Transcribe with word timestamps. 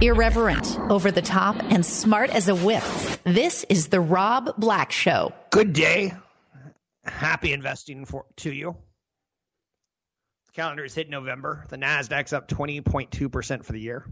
Irreverent, 0.00 0.78
over 0.90 1.10
the 1.10 1.22
top, 1.22 1.56
and 1.70 1.86
smart 1.86 2.30
as 2.30 2.48
a 2.48 2.54
whip. 2.54 2.82
This 3.24 3.64
is 3.68 3.88
the 3.88 4.00
Rob 4.00 4.56
Black 4.58 4.90
Show. 4.90 5.32
Good 5.50 5.72
day. 5.72 6.12
Happy 7.04 7.52
investing 7.52 8.04
for 8.04 8.26
to 8.36 8.52
you. 8.52 8.76
The 10.46 10.52
calendar 10.52 10.84
is 10.84 10.94
hit 10.94 11.08
November. 11.08 11.64
The 11.68 11.78
Nasdaq's 11.78 12.32
up 12.32 12.48
20.2% 12.48 13.64
for 13.64 13.72
the 13.72 13.80
year. 13.80 14.06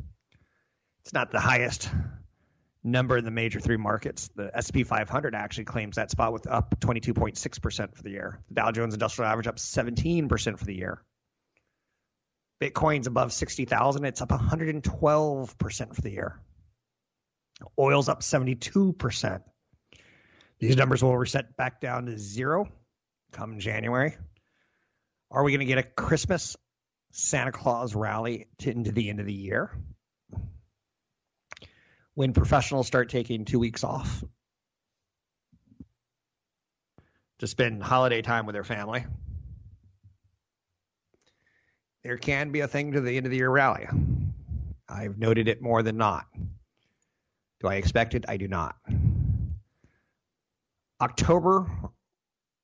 It's 1.02 1.12
not 1.12 1.30
the 1.30 1.41
highest 1.41 1.91
number 2.83 3.19
in 3.19 3.24
the 3.24 3.30
major 3.30 3.60
three 3.60 3.77
markets. 3.77 4.30
The 4.35 4.51
S&P 4.57 4.85
500 4.85 5.35
actually 5.35 5.65
claims 5.65 5.97
that 5.97 6.10
spot 6.10 6.33
with 6.33 6.47
up 6.47 6.79
22.6% 6.80 7.95
for 7.95 8.02
the 8.02 8.10
year. 8.10 8.41
The 8.49 8.55
Dow 8.55 8.71
Jones 8.71 8.95
Industrial 8.95 9.30
Average 9.30 9.47
up 9.49 9.57
17% 9.57 10.59
for 10.59 10.65
the 10.65 10.74
year. 10.74 11.02
Bitcoin's 12.60 13.06
above 13.06 13.32
60,000. 13.32 14.05
It's 14.05 14.20
up 14.20 14.28
112% 14.28 15.95
for 15.95 16.01
the 16.02 16.10
year. 16.10 16.41
Oil's 17.78 18.09
up 18.09 18.20
72%. 18.20 19.43
These 20.59 20.76
numbers 20.76 21.02
will 21.02 21.16
reset 21.16 21.57
back 21.57 21.80
down 21.80 22.07
to 22.07 22.18
zero 22.18 22.68
come 23.32 23.60
January. 23.60 24.16
Are 25.30 25.43
we 25.45 25.52
going 25.52 25.60
to 25.60 25.66
get 25.66 25.79
a 25.79 25.82
Christmas 25.82 26.57
Santa 27.12 27.52
Claus 27.52 27.95
rally 27.95 28.48
to, 28.59 28.70
into 28.70 28.92
the 28.92 29.09
end 29.09 29.20
of 29.20 29.26
the 29.26 29.32
year? 29.32 29.70
When 32.15 32.32
professionals 32.32 32.87
start 32.87 33.09
taking 33.09 33.45
two 33.45 33.59
weeks 33.59 33.85
off 33.85 34.24
to 37.38 37.46
spend 37.46 37.82
holiday 37.82 38.20
time 38.20 38.45
with 38.46 38.54
their 38.54 38.65
family, 38.65 39.07
there 42.02 42.16
can 42.16 42.51
be 42.51 42.60
a 42.60 42.68
thing 42.68 42.93
to 42.93 43.01
the 43.01 43.16
end 43.16 43.26
of 43.26 43.30
the 43.30 43.38
year 43.38 43.51
rally. 43.51 43.87
I've 44.88 45.18
noted 45.18 45.48
it 45.48 45.62
more 45.62 45.82
than 45.82 45.96
not. 45.96 46.26
Do 47.60 47.68
I 47.68 47.74
expect 47.74 48.15
it? 48.15 48.24
I 48.29 48.37
do 48.37 48.48
not. 48.48 48.76
October 51.01 51.66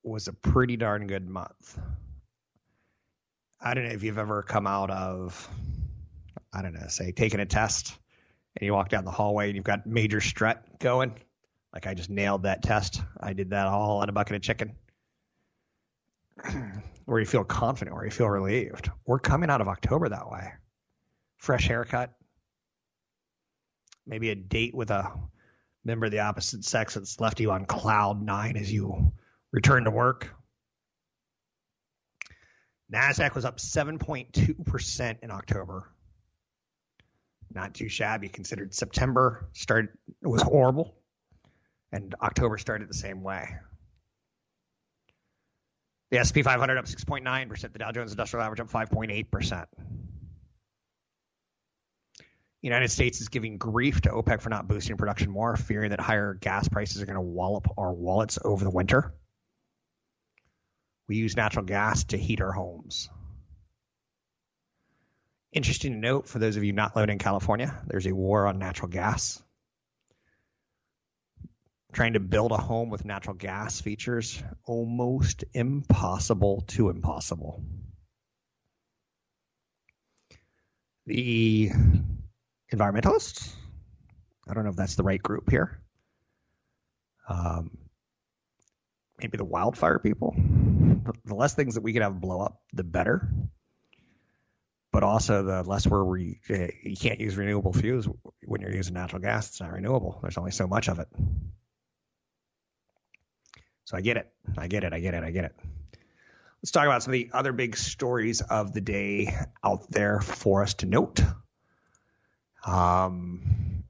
was 0.02 0.28
a 0.28 0.32
pretty 0.32 0.76
darn 0.76 1.06
good 1.06 1.28
month. 1.28 1.78
I 3.60 3.74
don't 3.74 3.84
know 3.84 3.90
if 3.90 4.02
you've 4.02 4.18
ever 4.18 4.42
come 4.42 4.66
out 4.66 4.90
of, 4.90 5.48
I 6.52 6.62
don't 6.62 6.74
know, 6.74 6.86
say 6.88 7.12
taking 7.12 7.40
a 7.40 7.46
test 7.46 7.96
and 8.56 8.66
you 8.66 8.72
walk 8.72 8.88
down 8.88 9.04
the 9.04 9.10
hallway 9.10 9.46
and 9.46 9.56
you've 9.56 9.64
got 9.64 9.86
major 9.86 10.20
strut 10.20 10.78
going. 10.78 11.14
Like 11.72 11.86
I 11.86 11.94
just 11.94 12.10
nailed 12.10 12.44
that 12.44 12.62
test. 12.62 13.02
I 13.20 13.32
did 13.32 13.50
that 13.50 13.66
all 13.66 13.98
on 13.98 14.08
a 14.08 14.12
bucket 14.12 14.36
of 14.36 14.42
chicken. 14.42 14.74
where 17.06 17.20
you 17.20 17.26
feel 17.26 17.44
confident, 17.44 17.94
where 17.96 18.04
you 18.04 18.10
feel 18.10 18.28
relieved. 18.28 18.90
We're 19.06 19.18
coming 19.18 19.48
out 19.48 19.60
of 19.60 19.68
October 19.68 20.08
that 20.08 20.30
way. 20.30 20.52
Fresh 21.38 21.68
haircut, 21.68 22.12
maybe 24.06 24.30
a 24.30 24.34
date 24.34 24.74
with 24.74 24.90
a 24.90 25.12
member 25.84 26.06
of 26.06 26.12
the 26.12 26.20
opposite 26.20 26.64
sex 26.64 26.94
that's 26.94 27.20
left 27.20 27.40
you 27.40 27.52
on 27.52 27.64
cloud 27.64 28.20
nine 28.20 28.56
as 28.56 28.70
you 28.72 29.12
return 29.52 29.84
to 29.84 29.90
work. 29.90 30.34
NASDAQ 32.92 33.34
was 33.34 33.44
up 33.44 33.58
7.2% 33.58 35.16
in 35.22 35.30
October. 35.30 35.90
Not 37.52 37.74
too 37.74 37.88
shabby 37.88 38.28
considered 38.28 38.74
September 38.74 39.48
started 39.52 39.90
was 40.22 40.42
horrible 40.42 40.96
and 41.92 42.14
October 42.20 42.58
started 42.58 42.88
the 42.88 42.94
same 42.94 43.22
way. 43.22 43.56
The 46.10 46.18
S&P 46.18 46.42
500 46.42 46.78
up 46.78 46.84
6.9%. 46.84 47.72
The 47.72 47.78
Dow 47.78 47.90
Jones 47.92 48.12
Industrial 48.12 48.44
Average 48.44 48.60
up 48.60 48.70
5.8%. 48.70 49.66
The 52.18 52.68
United 52.68 52.90
States 52.90 53.20
is 53.20 53.28
giving 53.28 53.58
grief 53.58 54.00
to 54.02 54.10
OPEC 54.10 54.40
for 54.40 54.48
not 54.48 54.66
boosting 54.68 54.96
production 54.96 55.30
more, 55.30 55.56
fearing 55.56 55.90
that 55.90 56.00
higher 56.00 56.34
gas 56.34 56.68
prices 56.68 57.02
are 57.02 57.06
going 57.06 57.16
to 57.16 57.20
wallop 57.20 57.68
our 57.76 57.92
wallets 57.92 58.38
over 58.42 58.64
the 58.64 58.70
winter. 58.70 59.14
We 61.08 61.16
use 61.16 61.36
natural 61.36 61.64
gas 61.64 62.04
to 62.04 62.16
heat 62.16 62.40
our 62.40 62.52
homes. 62.52 63.08
Interesting 65.52 65.92
to 65.92 65.98
note 65.98 66.28
for 66.28 66.38
those 66.38 66.56
of 66.56 66.64
you 66.64 66.72
not 66.72 66.96
living 66.96 67.10
in 67.10 67.18
California, 67.18 67.80
there's 67.86 68.06
a 68.06 68.14
war 68.14 68.46
on 68.46 68.58
natural 68.58 68.88
gas 68.88 69.42
trying 71.96 72.12
to 72.12 72.20
build 72.20 72.52
a 72.52 72.58
home 72.58 72.90
with 72.90 73.06
natural 73.06 73.34
gas 73.34 73.80
features 73.80 74.42
almost 74.66 75.44
impossible 75.54 76.62
to 76.66 76.90
impossible. 76.90 77.62
The 81.06 81.70
environmentalists, 82.70 83.50
I 84.46 84.52
don't 84.52 84.64
know 84.64 84.70
if 84.70 84.76
that's 84.76 84.96
the 84.96 85.04
right 85.04 85.22
group 85.22 85.48
here. 85.48 85.80
Um, 87.30 87.78
maybe 89.18 89.38
the 89.38 89.46
wildfire 89.46 89.98
people. 89.98 90.36
The 91.24 91.34
less 91.34 91.54
things 91.54 91.76
that 91.76 91.82
we 91.82 91.94
can 91.94 92.02
have 92.02 92.20
blow 92.20 92.42
up, 92.42 92.60
the 92.74 92.84
better. 92.84 93.26
But 94.92 95.02
also, 95.02 95.44
the 95.44 95.62
less 95.62 95.86
where 95.86 96.04
we 96.04 96.40
you 96.46 96.96
can't 97.00 97.20
use 97.20 97.38
renewable 97.38 97.72
fuels 97.72 98.06
when 98.44 98.60
you're 98.60 98.74
using 98.74 98.92
natural 98.92 99.22
gas. 99.22 99.48
It's 99.48 99.60
not 99.62 99.72
renewable. 99.72 100.18
There's 100.20 100.36
only 100.36 100.50
so 100.50 100.66
much 100.66 100.90
of 100.90 100.98
it. 100.98 101.08
So 103.86 103.96
I 103.96 104.00
get 104.00 104.16
it. 104.16 104.28
I 104.58 104.66
get 104.66 104.84
it. 104.84 104.92
I 104.92 104.98
get 104.98 105.14
it. 105.14 105.22
I 105.22 105.30
get 105.30 105.44
it. 105.44 105.56
Let's 106.60 106.72
talk 106.72 106.86
about 106.86 107.04
some 107.04 107.12
of 107.14 107.18
the 107.20 107.30
other 107.32 107.52
big 107.52 107.76
stories 107.76 108.40
of 108.40 108.72
the 108.72 108.80
day 108.80 109.32
out 109.62 109.88
there 109.90 110.20
for 110.20 110.62
us 110.62 110.74
to 110.74 110.86
note. 110.86 111.20
Um, 112.66 113.84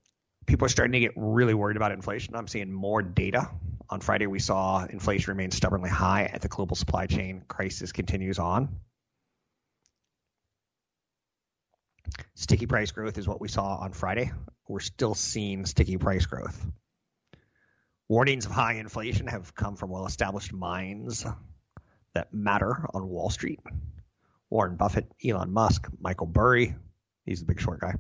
people 0.45 0.67
are 0.67 0.69
starting 0.69 0.93
to 0.93 1.01
get 1.01 1.13
really 1.17 1.55
worried 1.55 1.79
about 1.79 1.93
inflation. 1.93 2.37
I'm 2.37 2.47
seeing 2.47 2.71
more 2.71 3.01
data. 3.01 3.49
On 3.89 4.01
Friday, 4.01 4.27
we 4.27 4.39
saw 4.39 4.85
inflation 4.85 5.31
remain 5.31 5.51
stubbornly 5.51 5.89
high 5.89 6.27
as 6.27 6.43
the 6.43 6.49
global 6.49 6.77
supply 6.77 7.07
chain 7.07 7.43
crisis 7.49 7.93
continues 7.93 8.39
on. 8.39 8.69
Sticky 12.35 12.67
price 12.67 12.91
growth 12.91 13.17
is 13.17 13.27
what 13.27 13.41
we 13.41 13.49
saw 13.49 13.77
on 13.77 13.93
Friday. 13.93 14.31
We're 14.69 14.81
still 14.81 15.15
seeing 15.15 15.65
sticky 15.65 15.97
price 15.97 16.27
growth. 16.27 16.67
Warnings 18.09 18.47
of 18.47 18.53
high 18.53 18.75
inflation 18.75 19.27
have 19.27 19.55
come 19.55 19.77
from 19.77 19.91
well 19.91 20.07
established 20.07 20.53
minds 20.53 21.27
that 22.15 22.33
matter 22.33 22.87
on 22.95 23.09
Wall 23.09 23.31
Street. 23.31 23.61
Warren 24.49 24.77
Buffett, 24.77 25.11
Elon 25.25 25.53
Musk, 25.53 25.89
Michael 26.01 26.27
Burry, 26.27 26.77
he's 27.25 27.41
the 27.41 27.47
big 27.47 27.61
short 27.61 27.81
guy. 27.81 27.95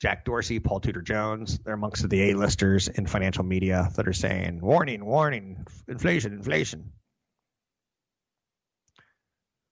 Jack 0.00 0.24
Dorsey, 0.24 0.58
Paul 0.58 0.80
Tudor 0.80 1.02
Jones, 1.02 1.60
they're 1.60 1.74
amongst 1.74 2.08
the 2.08 2.30
A-listers 2.30 2.88
in 2.88 3.06
financial 3.06 3.44
media 3.44 3.88
that 3.94 4.08
are 4.08 4.12
saying, 4.12 4.60
warning, 4.60 5.04
warning, 5.04 5.64
inflation, 5.86 6.32
inflation. 6.32 6.90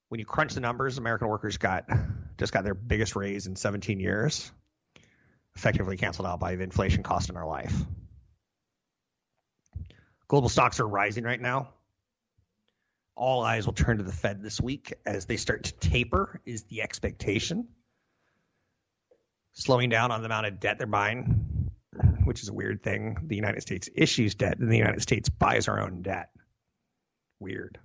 When 0.07 0.19
you 0.19 0.25
crunch 0.25 0.53
the 0.53 0.61
numbers, 0.61 0.97
American 0.97 1.27
workers 1.27 1.57
got 1.57 1.89
just 2.37 2.53
got 2.53 2.63
their 2.63 2.73
biggest 2.73 3.17
raise 3.17 3.47
in 3.47 3.57
17 3.57 3.99
years, 3.99 4.49
effectively 5.55 5.97
canceled 5.97 6.27
out 6.27 6.39
by 6.39 6.55
the 6.55 6.63
inflation 6.63 7.03
cost 7.03 7.29
in 7.29 7.35
our 7.35 7.45
life. 7.45 7.73
Global 10.31 10.47
stocks 10.47 10.79
are 10.79 10.87
rising 10.87 11.25
right 11.25 11.41
now. 11.41 11.73
All 13.17 13.43
eyes 13.43 13.65
will 13.65 13.73
turn 13.73 13.97
to 13.97 14.03
the 14.05 14.13
Fed 14.13 14.41
this 14.41 14.61
week 14.61 14.93
as 15.05 15.25
they 15.25 15.35
start 15.35 15.63
to 15.65 15.73
taper, 15.73 16.39
is 16.45 16.63
the 16.63 16.83
expectation. 16.83 17.67
Slowing 19.51 19.89
down 19.89 20.09
on 20.09 20.21
the 20.21 20.27
amount 20.27 20.45
of 20.45 20.61
debt 20.61 20.77
they're 20.77 20.87
buying, 20.87 21.69
which 22.23 22.43
is 22.43 22.47
a 22.47 22.53
weird 22.53 22.81
thing. 22.81 23.17
The 23.27 23.35
United 23.35 23.59
States 23.59 23.89
issues 23.93 24.35
debt, 24.35 24.57
and 24.57 24.71
the 24.71 24.77
United 24.77 25.01
States 25.01 25.27
buys 25.27 25.67
our 25.67 25.81
own 25.81 26.01
debt. 26.01 26.29
Weird. 27.41 27.77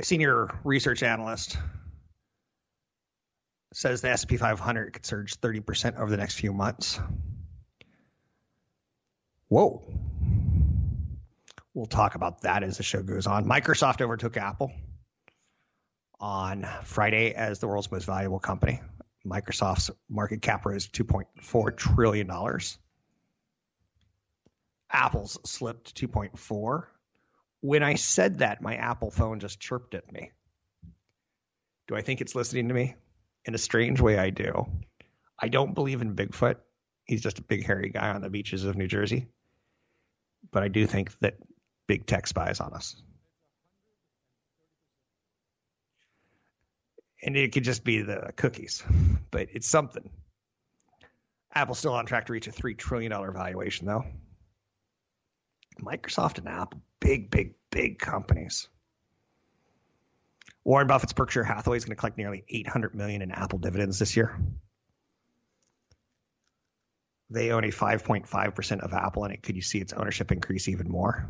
A 0.00 0.06
senior 0.06 0.58
research 0.64 1.02
analyst 1.02 1.58
says 3.74 4.00
the 4.00 4.08
S&P 4.08 4.38
500 4.38 4.94
could 4.94 5.04
surge 5.04 5.38
30% 5.38 5.98
over 5.98 6.10
the 6.10 6.16
next 6.16 6.36
few 6.36 6.54
months. 6.54 6.98
Whoa. 9.52 9.82
We'll 11.74 11.84
talk 11.84 12.14
about 12.14 12.40
that 12.40 12.62
as 12.62 12.78
the 12.78 12.82
show 12.82 13.02
goes 13.02 13.26
on. 13.26 13.44
Microsoft 13.44 14.00
overtook 14.00 14.38
Apple 14.38 14.72
on 16.18 16.66
Friday 16.84 17.34
as 17.34 17.58
the 17.58 17.68
world's 17.68 17.92
most 17.92 18.06
valuable 18.06 18.38
company. 18.38 18.80
Microsoft's 19.26 19.90
market 20.08 20.40
cap 20.40 20.64
rose 20.64 20.88
$2.4 20.88 21.76
trillion. 21.76 22.30
Apple's 24.90 25.38
slipped 25.44 25.96
2.4. 25.96 26.84
When 27.60 27.82
I 27.82 27.96
said 27.96 28.38
that, 28.38 28.62
my 28.62 28.76
Apple 28.76 29.10
phone 29.10 29.38
just 29.38 29.60
chirped 29.60 29.94
at 29.94 30.10
me. 30.10 30.30
Do 31.88 31.94
I 31.94 32.00
think 32.00 32.22
it's 32.22 32.34
listening 32.34 32.68
to 32.68 32.74
me? 32.74 32.94
In 33.44 33.54
a 33.54 33.58
strange 33.58 34.00
way, 34.00 34.16
I 34.16 34.30
do. 34.30 34.66
I 35.38 35.48
don't 35.48 35.74
believe 35.74 36.00
in 36.00 36.16
Bigfoot. 36.16 36.56
He's 37.04 37.20
just 37.20 37.38
a 37.38 37.42
big 37.42 37.66
hairy 37.66 37.90
guy 37.90 38.14
on 38.14 38.22
the 38.22 38.30
beaches 38.30 38.64
of 38.64 38.78
New 38.78 38.88
Jersey. 38.88 39.26
But 40.52 40.62
I 40.62 40.68
do 40.68 40.86
think 40.86 41.18
that 41.20 41.38
big 41.86 42.06
tech 42.06 42.26
spies 42.26 42.60
on 42.60 42.72
us. 42.74 43.00
And 47.22 47.36
it 47.36 47.52
could 47.52 47.64
just 47.64 47.84
be 47.84 48.02
the 48.02 48.32
cookies, 48.36 48.82
but 49.30 49.48
it's 49.52 49.68
something. 49.68 50.10
Apple's 51.54 51.78
still 51.78 51.92
on 51.92 52.06
track 52.06 52.26
to 52.26 52.32
reach 52.32 52.48
a 52.48 52.52
$3 52.52 52.76
trillion 52.76 53.12
valuation, 53.12 53.86
though. 53.86 54.04
Microsoft 55.80 56.38
and 56.38 56.48
Apple, 56.48 56.80
big, 57.00 57.30
big, 57.30 57.54
big 57.70 57.98
companies. 57.98 58.68
Warren 60.64 60.86
Buffett's 60.86 61.12
Berkshire 61.12 61.44
Hathaway 61.44 61.76
is 61.76 61.84
going 61.84 61.96
to 61.96 62.00
collect 62.00 62.18
nearly 62.18 62.44
800 62.48 62.94
million 62.94 63.22
in 63.22 63.30
Apple 63.30 63.58
dividends 63.58 63.98
this 63.98 64.16
year. 64.16 64.36
They 67.32 67.50
own 67.50 67.64
a 67.64 67.68
5.5% 67.68 68.80
of 68.80 68.92
Apple, 68.92 69.24
and 69.24 69.32
it 69.32 69.42
could 69.42 69.56
you 69.56 69.62
see 69.62 69.78
its 69.78 69.92
ownership 69.92 70.32
increase 70.32 70.68
even 70.68 70.90
more? 70.90 71.28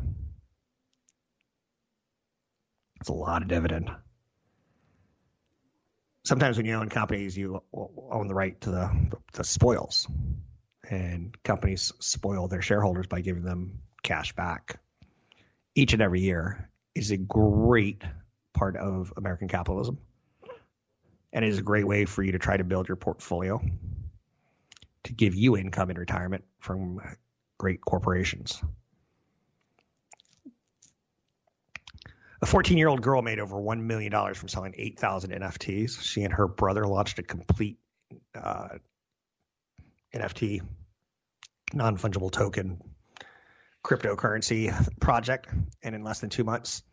It's 2.99 3.09
a 3.09 3.13
lot 3.13 3.41
of 3.41 3.47
dividend. 3.47 3.89
Sometimes 6.25 6.57
when 6.57 6.65
you 6.65 6.73
own 6.73 6.89
companies, 6.89 7.37
you 7.37 7.61
own 7.73 8.27
the 8.27 8.33
right 8.33 8.59
to 8.61 8.69
the, 8.69 9.11
the 9.33 9.43
spoils, 9.43 10.07
and 10.89 11.35
companies 11.43 11.93
spoil 11.99 12.47
their 12.47 12.61
shareholders 12.61 13.07
by 13.07 13.21
giving 13.21 13.43
them 13.43 13.79
cash 14.03 14.35
back 14.35 14.79
each 15.75 15.93
and 15.93 16.01
every 16.01 16.21
year 16.21 16.69
is 16.95 17.11
a 17.11 17.17
great 17.17 18.03
part 18.53 18.75
of 18.75 19.13
American 19.17 19.47
capitalism. 19.47 19.97
And 21.31 21.43
it 21.43 21.49
is 21.49 21.57
a 21.57 21.63
great 21.63 21.87
way 21.87 22.05
for 22.05 22.21
you 22.21 22.33
to 22.33 22.39
try 22.39 22.57
to 22.57 22.63
build 22.63 22.87
your 22.87 22.95
portfolio 22.97 23.59
to 25.03 25.13
give 25.13 25.35
you 25.35 25.57
income 25.57 25.89
in 25.89 25.97
retirement 25.97 26.43
from 26.59 26.99
great 27.57 27.81
corporations. 27.81 28.61
A 32.41 32.45
14 32.45 32.77
year 32.77 32.89
old 32.89 33.01
girl 33.01 33.21
made 33.21 33.39
over 33.39 33.55
$1 33.55 33.79
million 33.81 34.11
from 34.33 34.49
selling 34.49 34.75
8,000 34.77 35.31
NFTs. 35.31 36.01
She 36.01 36.23
and 36.23 36.33
her 36.33 36.47
brother 36.47 36.85
launched 36.85 37.19
a 37.19 37.23
complete 37.23 37.77
uh, 38.35 38.67
NFT, 40.13 40.61
non 41.73 41.97
fungible 41.97 42.29
token 42.29 42.81
cryptocurrency 43.81 44.73
project. 44.99 45.47
And 45.81 45.95
in 45.95 46.03
less 46.03 46.19
than 46.19 46.29
two 46.29 46.43
months, 46.43 46.83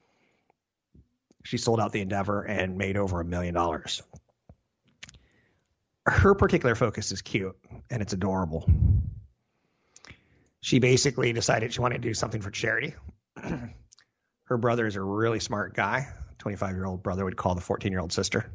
she 1.45 1.57
sold 1.57 1.81
out 1.81 1.93
the 1.93 2.01
endeavor 2.01 2.43
and 2.43 2.79
made 2.79 2.97
over 2.97 3.21
a 3.21 3.25
million 3.25 3.55
dollars. 3.55 4.03
Her 6.11 6.35
particular 6.35 6.75
focus 6.75 7.13
is 7.13 7.23
cute 7.23 7.57
and 7.89 8.03
it's 8.03 8.13
adorable. 8.13 8.69
She 10.61 10.81
basically 10.81 11.33
decided 11.33 11.73
she 11.73 11.81
wanted 11.81 12.03
to 12.03 12.09
do 12.09 12.15
something 12.15 12.43
for 12.43 12.51
charity. 12.51 12.95
her 14.45 14.59
brother 14.59 14.89
is 14.89 14.97
a 14.97 15.01
really 15.01 15.39
smart 15.39 15.73
guy. 15.73 16.09
25 16.39 16.75
year 16.75 16.85
old 16.85 17.05
brother 17.05 17.25
would 17.25 17.37
call 17.37 17.55
the 17.55 17.61
14 17.61 17.93
year 17.93 18.01
old 18.01 18.13
sister 18.13 18.51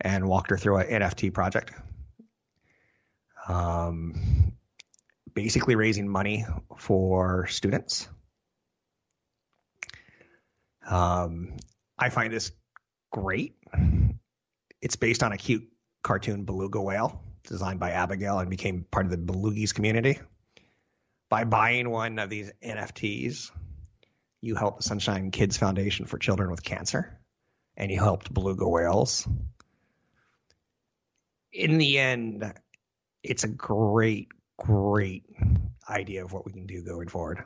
and 0.00 0.28
walked 0.28 0.50
her 0.50 0.56
through 0.56 0.76
an 0.76 1.02
NFT 1.02 1.34
project. 1.34 1.72
Um, 3.48 4.52
basically 5.34 5.74
raising 5.74 6.08
money 6.08 6.46
for 6.78 7.48
students. 7.48 8.08
Um, 10.88 11.56
I 11.98 12.10
find 12.10 12.32
this 12.32 12.52
great. 13.10 13.56
It's 14.80 14.94
based 14.94 15.24
on 15.24 15.32
a 15.32 15.36
cute 15.36 15.64
cartoon 16.02 16.44
beluga 16.44 16.80
whale 16.80 17.22
designed 17.44 17.80
by 17.80 17.90
Abigail 17.90 18.38
and 18.38 18.50
became 18.50 18.84
part 18.90 19.06
of 19.06 19.10
the 19.10 19.18
Belugies 19.18 19.74
community. 19.74 20.18
By 21.28 21.44
buying 21.44 21.90
one 21.90 22.18
of 22.18 22.30
these 22.30 22.50
NFTs, 22.62 23.50
you 24.40 24.54
help 24.54 24.78
the 24.78 24.82
Sunshine 24.82 25.30
Kids 25.30 25.56
Foundation 25.56 26.06
for 26.06 26.18
Children 26.18 26.50
with 26.50 26.62
Cancer, 26.62 27.18
and 27.76 27.90
you 27.90 27.98
helped 27.98 28.32
beluga 28.32 28.68
whales. 28.68 29.28
In 31.52 31.78
the 31.78 31.98
end, 31.98 32.52
it's 33.22 33.44
a 33.44 33.48
great, 33.48 34.28
great 34.58 35.24
idea 35.88 36.24
of 36.24 36.32
what 36.32 36.46
we 36.46 36.52
can 36.52 36.66
do 36.66 36.82
going 36.82 37.08
forward. 37.08 37.44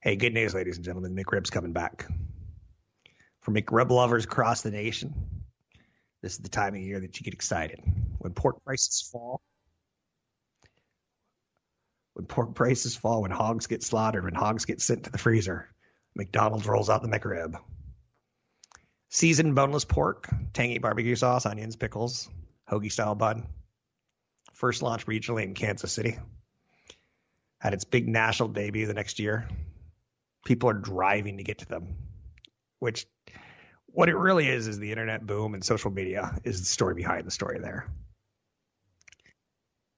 Hey, 0.00 0.16
good 0.16 0.34
news, 0.34 0.54
ladies 0.54 0.76
and 0.76 0.84
gentlemen. 0.84 1.16
McRib's 1.16 1.50
coming 1.50 1.72
back. 1.72 2.06
For 3.40 3.52
McRib 3.52 3.90
lovers 3.90 4.24
across 4.24 4.62
the 4.62 4.70
nation, 4.70 5.14
this 6.22 6.32
is 6.32 6.38
the 6.38 6.48
time 6.48 6.74
of 6.74 6.80
year 6.80 7.00
that 7.00 7.18
you 7.18 7.24
get 7.24 7.34
excited. 7.34 7.80
When 8.18 8.32
pork 8.32 8.64
prices 8.64 9.08
fall, 9.12 9.40
when 12.14 12.26
pork 12.26 12.54
prices 12.54 12.96
fall, 12.96 13.22
when 13.22 13.30
hogs 13.30 13.68
get 13.68 13.82
slaughtered, 13.82 14.24
when 14.24 14.34
hogs 14.34 14.64
get 14.64 14.80
sent 14.80 15.04
to 15.04 15.10
the 15.10 15.18
freezer, 15.18 15.68
McDonald's 16.16 16.66
rolls 16.66 16.90
out 16.90 17.02
the 17.02 17.08
McRib. 17.08 17.54
Seasoned 19.10 19.54
boneless 19.54 19.84
pork, 19.84 20.28
tangy 20.52 20.78
barbecue 20.78 21.14
sauce, 21.14 21.46
onions, 21.46 21.76
pickles, 21.76 22.28
hoagie 22.70 22.92
style 22.92 23.14
bun. 23.14 23.46
First 24.52 24.82
launched 24.82 25.06
regionally 25.06 25.44
in 25.44 25.54
Kansas 25.54 25.92
City. 25.92 26.18
Had 27.60 27.74
its 27.74 27.84
big 27.84 28.08
national 28.08 28.48
debut 28.50 28.86
the 28.86 28.94
next 28.94 29.20
year. 29.20 29.48
People 30.44 30.70
are 30.70 30.74
driving 30.74 31.36
to 31.36 31.44
get 31.44 31.58
to 31.58 31.66
them, 31.66 31.96
which 32.80 33.06
what 33.92 34.08
it 34.08 34.16
really 34.16 34.48
is 34.48 34.68
is 34.68 34.78
the 34.78 34.90
internet 34.90 35.26
boom 35.26 35.54
and 35.54 35.64
social 35.64 35.90
media 35.90 36.38
is 36.44 36.60
the 36.60 36.66
story 36.66 36.94
behind 36.94 37.26
the 37.26 37.30
story 37.30 37.58
there. 37.58 37.86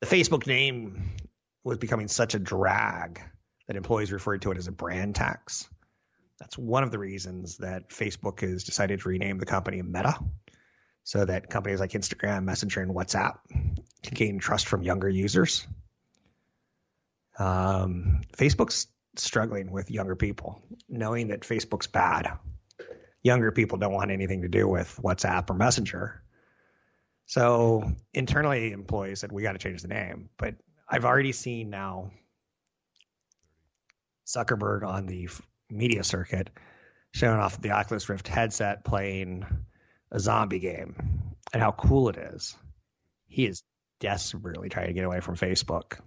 The 0.00 0.06
Facebook 0.06 0.46
name 0.46 1.16
was 1.64 1.78
becoming 1.78 2.08
such 2.08 2.34
a 2.34 2.38
drag 2.38 3.20
that 3.66 3.76
employees 3.76 4.12
referred 4.12 4.42
to 4.42 4.50
it 4.52 4.58
as 4.58 4.66
a 4.66 4.72
brand 4.72 5.14
tax. 5.14 5.68
That's 6.38 6.56
one 6.56 6.82
of 6.82 6.90
the 6.90 6.98
reasons 6.98 7.58
that 7.58 7.90
Facebook 7.90 8.40
has 8.40 8.64
decided 8.64 9.00
to 9.00 9.08
rename 9.08 9.38
the 9.38 9.46
company 9.46 9.82
Meta 9.82 10.18
so 11.04 11.24
that 11.24 11.50
companies 11.50 11.80
like 11.80 11.90
Instagram, 11.90 12.44
Messenger, 12.44 12.80
and 12.80 12.94
WhatsApp 12.94 13.38
can 13.50 14.14
gain 14.14 14.38
trust 14.38 14.66
from 14.66 14.82
younger 14.82 15.08
users. 15.08 15.66
Um, 17.38 18.22
Facebook's 18.36 18.86
struggling 19.16 19.70
with 19.70 19.90
younger 19.90 20.16
people, 20.16 20.62
knowing 20.88 21.28
that 21.28 21.40
Facebook's 21.40 21.86
bad 21.86 22.38
younger 23.22 23.52
people 23.52 23.78
don't 23.78 23.92
want 23.92 24.10
anything 24.10 24.42
to 24.42 24.48
do 24.48 24.66
with 24.66 24.98
WhatsApp 25.02 25.50
or 25.50 25.54
Messenger. 25.54 26.22
So 27.26 27.92
internally, 28.12 28.72
employees 28.72 29.20
said 29.20 29.32
we 29.32 29.42
got 29.42 29.52
to 29.52 29.58
change 29.58 29.82
the 29.82 29.88
name. 29.88 30.30
But 30.36 30.56
I've 30.88 31.04
already 31.04 31.32
seen 31.32 31.70
now 31.70 32.10
Zuckerberg 34.26 34.84
on 34.84 35.06
the 35.06 35.28
media 35.70 36.02
circuit 36.02 36.50
showing 37.12 37.38
off 37.38 37.60
the 37.60 37.70
Oculus 37.70 38.08
Rift 38.08 38.28
headset 38.28 38.84
playing 38.84 39.46
a 40.10 40.18
zombie 40.18 40.58
game 40.58 41.34
and 41.52 41.62
how 41.62 41.72
cool 41.72 42.08
it 42.08 42.16
is. 42.16 42.56
He 43.26 43.46
is 43.46 43.62
desperately 44.00 44.68
trying 44.68 44.88
to 44.88 44.92
get 44.92 45.04
away 45.04 45.20
from 45.20 45.36
Facebook. 45.36 45.98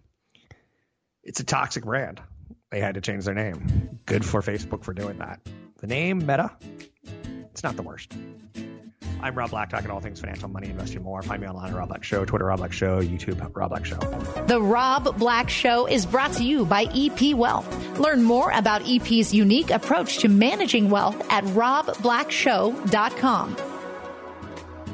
It's 1.23 1.39
a 1.39 1.45
toxic 1.45 1.85
brand. 1.85 2.21
They 2.71 2.81
had 2.81 2.95
to 2.95 3.01
change 3.01 3.25
their 3.25 3.33
name. 3.33 3.99
Good 4.05 4.25
for 4.25 4.41
Facebook 4.41 4.83
for 4.83 4.93
doing 4.93 5.19
that. 5.19 5.39
The 5.77 5.87
name 5.87 6.19
Meta 6.19 6.51
it's 7.53 7.63
not 7.63 7.77
the 7.77 7.83
worst. 7.83 8.11
I'm 9.21 9.35
Rob 9.35 9.51
Black, 9.51 9.69
talking 9.69 9.91
all 9.91 9.99
things 10.01 10.19
financial, 10.19 10.49
money, 10.49 10.67
investing, 10.69 11.03
more. 11.03 11.21
Find 11.21 11.41
me 11.41 11.47
online 11.47 11.69
at 11.69 11.75
Rob 11.77 11.87
Black 11.87 12.03
Show, 12.03 12.25
Twitter, 12.25 12.43
Rob 12.45 12.57
Black 12.57 12.73
Show, 12.73 13.01
YouTube, 13.01 13.39
Rob 13.55 13.69
Black 13.69 13.85
Show. 13.85 13.95
The 14.47 14.61
Rob 14.61 15.17
Black 15.17 15.49
Show 15.49 15.85
is 15.85 16.05
brought 16.05 16.33
to 16.33 16.43
you 16.43 16.65
by 16.65 16.89
EP 16.93 17.33
Wealth. 17.33 17.97
Learn 17.99 18.21
more 18.23 18.51
about 18.51 18.81
EP's 18.85 19.33
unique 19.33 19.69
approach 19.69 20.17
to 20.19 20.27
managing 20.27 20.89
wealth 20.89 21.25
at 21.29 21.45
robblackshow.com. 21.45 23.55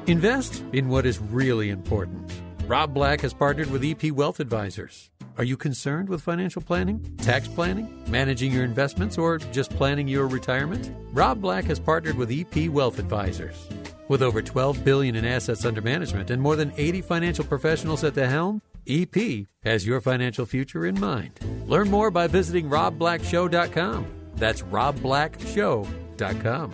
Invest 0.06 0.64
in 0.74 0.90
what 0.90 1.08
is 1.08 1.18
really 1.20 1.72
important. 1.72 2.32
Rob 2.68 2.94
Black 2.94 3.22
has 3.22 3.34
partnered 3.34 3.72
with 3.72 3.84
EP 3.84 4.12
Wealth 4.12 4.40
Advisors. 4.40 5.10
Are 5.40 5.46
you 5.46 5.56
concerned 5.56 6.10
with 6.10 6.22
financial 6.22 6.62
planning, 6.62 7.00
tax 7.20 7.48
planning, 7.48 8.04
managing 8.10 8.52
your 8.52 8.66
investments, 8.66 9.18
or 9.18 9.38
just 9.38 9.72
planning 9.72 10.06
your 10.06 10.28
retirement? 10.28 10.92
Rob 11.14 11.40
Black 11.40 11.64
has 11.64 11.80
partnered 11.80 12.18
with 12.18 12.30
EP 12.30 12.68
Wealth 12.68 13.00
Advisors. 13.00 13.56
With 14.10 14.22
over 14.22 14.42
12 14.42 14.84
billion 14.84 15.16
in 15.16 15.24
assets 15.24 15.64
under 15.64 15.80
management 15.80 16.30
and 16.30 16.42
more 16.42 16.58
than 16.58 16.74
80 16.76 17.04
financial 17.04 17.46
professionals 17.46 18.04
at 18.04 18.16
the 18.16 18.28
helm, 18.28 18.62
EP 18.86 19.48
has 19.64 19.88
your 19.88 20.02
financial 20.02 20.46
future 20.46 20.86
in 20.86 21.00
mind. 21.00 21.40
Learn 21.68 21.90
more 21.90 22.12
by 22.12 22.28
visiting 22.28 22.70
robblackshow.com. 22.70 24.08
That's 24.36 24.64
robblackshow.com. 24.64 26.74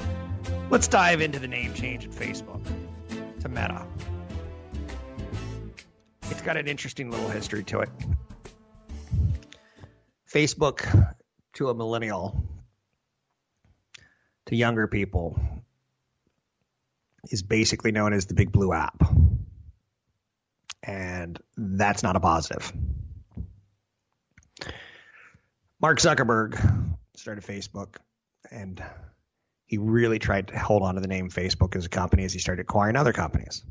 Let's 0.71 0.87
dive 0.87 1.21
into 1.21 1.37
the 1.37 1.47
name 1.47 1.71
change 1.75 2.05
at 2.05 2.11
Facebook 2.11 2.65
to 3.41 3.47
Meta. 3.47 3.85
It's 6.31 6.41
got 6.41 6.57
an 6.57 6.67
interesting 6.67 7.11
little 7.11 7.29
history 7.29 7.63
to 7.65 7.81
it. 7.81 7.89
Facebook 10.35 11.15
to 11.53 11.69
a 11.69 11.73
millennial, 11.73 12.43
to 14.47 14.55
younger 14.55 14.85
people, 14.85 15.39
is 17.29 17.41
basically 17.41 17.93
known 17.93 18.11
as 18.11 18.25
the 18.25 18.33
big 18.33 18.51
blue 18.51 18.73
app. 18.73 19.01
And 20.83 21.39
that's 21.55 22.03
not 22.03 22.17
a 22.17 22.19
positive. 22.19 22.73
Mark 25.79 25.99
Zuckerberg 25.99 26.59
started 27.15 27.45
Facebook 27.45 27.95
and 28.51 28.83
he 29.67 29.77
really 29.77 30.19
tried 30.19 30.49
to 30.49 30.59
hold 30.59 30.83
on 30.83 30.95
to 30.95 31.01
the 31.01 31.07
name 31.07 31.29
Facebook 31.29 31.77
as 31.77 31.85
a 31.85 31.89
company 31.89 32.25
as 32.25 32.33
he 32.33 32.39
started 32.39 32.63
acquiring 32.63 32.97
other 32.97 33.13
companies. 33.13 33.63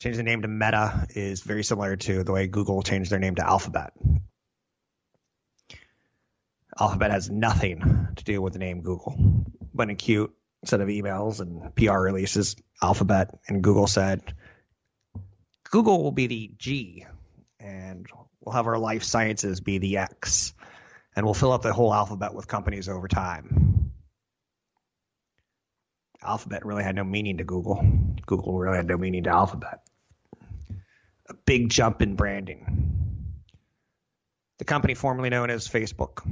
Changing 0.00 0.24
the 0.24 0.28
name 0.28 0.42
to 0.42 0.48
Meta 0.48 1.06
is 1.10 1.42
very 1.42 1.62
similar 1.62 1.94
to 1.94 2.24
the 2.24 2.32
way 2.32 2.48
Google 2.48 2.82
changed 2.82 3.12
their 3.12 3.20
name 3.20 3.36
to 3.36 3.46
Alphabet. 3.46 3.92
Alphabet 6.82 7.12
has 7.12 7.30
nothing 7.30 8.08
to 8.16 8.24
do 8.24 8.42
with 8.42 8.54
the 8.54 8.58
name 8.58 8.80
Google, 8.80 9.14
but 9.72 9.88
in 9.88 9.94
cute 9.94 10.34
set 10.64 10.80
of 10.80 10.88
emails 10.88 11.38
and 11.38 11.72
PR 11.76 12.00
releases, 12.00 12.56
Alphabet 12.82 13.38
and 13.46 13.62
Google 13.62 13.86
said, 13.86 14.34
Google 15.70 16.02
will 16.02 16.10
be 16.10 16.26
the 16.26 16.50
G, 16.58 17.06
and 17.60 18.04
we'll 18.40 18.56
have 18.56 18.66
our 18.66 18.78
life 18.78 19.04
sciences 19.04 19.60
be 19.60 19.78
the 19.78 19.98
X, 19.98 20.54
and 21.14 21.24
we'll 21.24 21.34
fill 21.34 21.52
up 21.52 21.62
the 21.62 21.72
whole 21.72 21.94
alphabet 21.94 22.34
with 22.34 22.48
companies 22.48 22.88
over 22.88 23.06
time. 23.06 23.92
Alphabet 26.20 26.66
really 26.66 26.82
had 26.82 26.96
no 26.96 27.04
meaning 27.04 27.36
to 27.36 27.44
Google. 27.44 27.80
Google 28.26 28.58
really 28.58 28.78
had 28.78 28.88
no 28.88 28.96
meaning 28.96 29.22
to 29.22 29.30
Alphabet. 29.30 29.86
A 31.28 31.34
big 31.46 31.68
jump 31.70 32.02
in 32.02 32.16
branding. 32.16 33.36
The 34.58 34.64
company 34.64 34.94
formerly 34.94 35.30
known 35.30 35.48
as 35.48 35.68
Facebook 35.68 36.22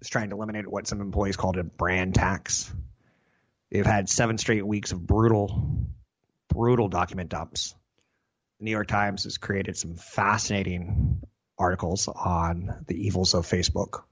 is 0.00 0.08
trying 0.08 0.30
to 0.30 0.36
eliminate 0.36 0.70
what 0.70 0.86
some 0.86 1.00
employees 1.00 1.36
called 1.36 1.56
a 1.56 1.64
brand 1.64 2.14
tax. 2.14 2.72
They've 3.70 3.86
had 3.86 4.08
seven 4.08 4.38
straight 4.38 4.66
weeks 4.66 4.92
of 4.92 5.06
brutal, 5.06 5.86
brutal 6.48 6.88
document 6.88 7.30
dumps. 7.30 7.74
The 8.58 8.64
New 8.64 8.70
York 8.70 8.88
Times 8.88 9.24
has 9.24 9.38
created 9.38 9.76
some 9.76 9.96
fascinating 9.96 11.22
articles 11.58 12.08
on 12.08 12.84
the 12.86 13.06
evils 13.06 13.34
of 13.34 13.46
Facebook. 13.46 14.02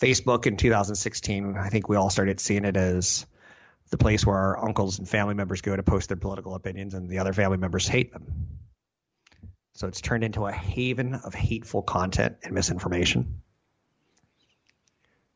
Facebook 0.00 0.46
in 0.46 0.56
2016, 0.56 1.56
I 1.56 1.68
think 1.68 1.88
we 1.88 1.96
all 1.96 2.10
started 2.10 2.40
seeing 2.40 2.64
it 2.64 2.76
as 2.76 3.26
the 3.90 3.98
place 3.98 4.26
where 4.26 4.36
our 4.36 4.64
uncles 4.64 4.98
and 4.98 5.08
family 5.08 5.34
members 5.34 5.60
go 5.60 5.74
to 5.74 5.82
post 5.82 6.08
their 6.08 6.16
political 6.16 6.54
opinions, 6.54 6.94
and 6.94 7.08
the 7.08 7.18
other 7.18 7.32
family 7.32 7.58
members 7.58 7.86
hate 7.86 8.12
them. 8.12 8.48
So 9.74 9.88
it's 9.88 10.00
turned 10.00 10.24
into 10.24 10.46
a 10.46 10.52
haven 10.52 11.14
of 11.14 11.34
hateful 11.34 11.82
content 11.82 12.36
and 12.42 12.54
misinformation. 12.54 13.42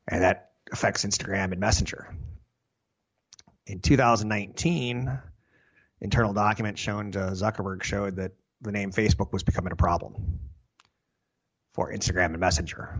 And 0.09 0.23
that 0.23 0.53
affects 0.73 1.05
Instagram 1.05 1.53
and 1.53 1.61
Messenger. 1.61 2.15
In 3.67 3.81
2019, 3.81 5.21
internal 6.01 6.33
documents 6.33 6.81
shown 6.81 7.13
to 7.13 7.19
Zuckerberg 7.19 7.83
showed 7.83 8.17
that 8.17 8.33
the 8.63 8.73
name 8.73 8.91
Facebook 8.91 9.33
was 9.33 9.43
becoming 9.43 9.73
a 9.73 9.77
problem 9.77 10.41
for 11.75 11.93
Instagram 11.93 12.27
and 12.27 12.41
Messenger. 12.41 12.99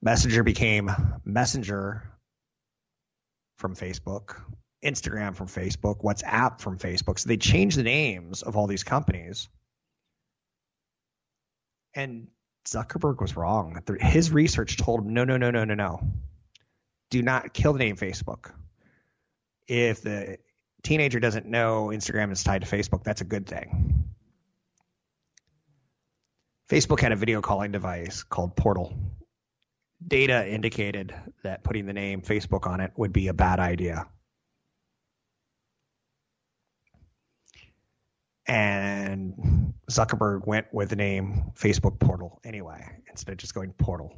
Messenger 0.00 0.42
became 0.44 0.90
Messenger 1.24 2.04
from 3.56 3.74
Facebook, 3.74 4.40
Instagram 4.84 5.34
from 5.34 5.48
Facebook, 5.48 6.02
WhatsApp 6.02 6.60
from 6.60 6.78
Facebook. 6.78 7.18
So 7.18 7.28
they 7.28 7.36
changed 7.36 7.76
the 7.76 7.82
names 7.82 8.42
of 8.42 8.56
all 8.56 8.66
these 8.66 8.84
companies. 8.84 9.48
And 11.94 12.28
Zuckerberg 12.66 13.20
was 13.20 13.36
wrong. 13.36 13.80
His 14.00 14.30
research 14.30 14.76
told 14.76 15.00
him 15.00 15.14
no, 15.14 15.24
no, 15.24 15.36
no, 15.36 15.50
no, 15.50 15.64
no, 15.64 15.74
no. 15.74 16.00
Do 17.10 17.22
not 17.22 17.52
kill 17.52 17.72
the 17.72 17.78
name 17.78 17.96
Facebook. 17.96 18.52
If 19.68 20.02
the 20.02 20.38
teenager 20.82 21.20
doesn't 21.20 21.46
know 21.46 21.86
Instagram 21.92 22.32
is 22.32 22.42
tied 22.42 22.62
to 22.62 22.66
Facebook, 22.66 23.04
that's 23.04 23.20
a 23.20 23.24
good 23.24 23.46
thing. 23.46 24.04
Facebook 26.68 27.00
had 27.00 27.12
a 27.12 27.16
video 27.16 27.40
calling 27.40 27.70
device 27.70 28.24
called 28.24 28.56
Portal. 28.56 28.92
Data 30.04 30.48
indicated 30.48 31.14
that 31.42 31.62
putting 31.62 31.86
the 31.86 31.92
name 31.92 32.22
Facebook 32.22 32.66
on 32.66 32.80
it 32.80 32.92
would 32.96 33.12
be 33.12 33.28
a 33.28 33.34
bad 33.34 33.60
idea. 33.60 34.06
And 38.46 39.74
Zuckerberg 39.90 40.46
went 40.46 40.72
with 40.72 40.90
the 40.90 40.96
name 40.96 41.52
Facebook 41.58 41.98
Portal 41.98 42.40
anyway, 42.44 42.86
instead 43.10 43.32
of 43.32 43.38
just 43.38 43.54
going 43.54 43.72
Portal. 43.72 44.16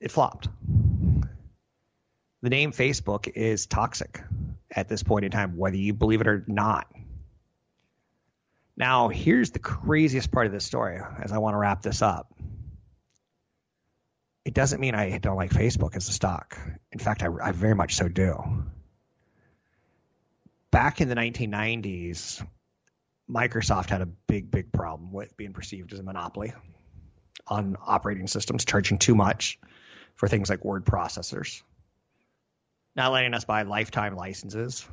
It 0.00 0.10
flopped. 0.10 0.48
The 2.42 2.50
name 2.50 2.72
Facebook 2.72 3.30
is 3.34 3.66
toxic 3.66 4.22
at 4.70 4.88
this 4.88 5.02
point 5.02 5.24
in 5.24 5.30
time, 5.30 5.56
whether 5.56 5.76
you 5.76 5.94
believe 5.94 6.20
it 6.20 6.26
or 6.26 6.44
not. 6.46 6.86
Now, 8.76 9.08
here's 9.08 9.50
the 9.50 9.60
craziest 9.60 10.30
part 10.30 10.46
of 10.46 10.52
this 10.52 10.64
story 10.64 11.00
as 11.22 11.32
I 11.32 11.38
want 11.38 11.54
to 11.54 11.58
wrap 11.58 11.82
this 11.82 12.02
up. 12.02 12.34
It 14.44 14.52
doesn't 14.52 14.80
mean 14.80 14.94
I 14.94 15.16
don't 15.18 15.36
like 15.36 15.52
Facebook 15.52 15.96
as 15.96 16.08
a 16.08 16.12
stock. 16.12 16.58
In 16.92 16.98
fact, 16.98 17.22
I, 17.22 17.28
I 17.42 17.52
very 17.52 17.74
much 17.74 17.94
so 17.94 18.08
do. 18.08 18.64
Back 20.74 21.00
in 21.00 21.08
the 21.08 21.14
1990s, 21.14 22.44
Microsoft 23.30 23.90
had 23.90 24.00
a 24.00 24.06
big, 24.06 24.50
big 24.50 24.72
problem 24.72 25.12
with 25.12 25.36
being 25.36 25.52
perceived 25.52 25.92
as 25.92 26.00
a 26.00 26.02
monopoly 26.02 26.52
on 27.46 27.76
operating 27.80 28.26
systems, 28.26 28.64
charging 28.64 28.98
too 28.98 29.14
much 29.14 29.60
for 30.16 30.26
things 30.26 30.50
like 30.50 30.64
word 30.64 30.84
processors, 30.84 31.62
not 32.96 33.12
letting 33.12 33.34
us 33.34 33.44
buy 33.44 33.62
lifetime 33.62 34.16
licenses. 34.16 34.84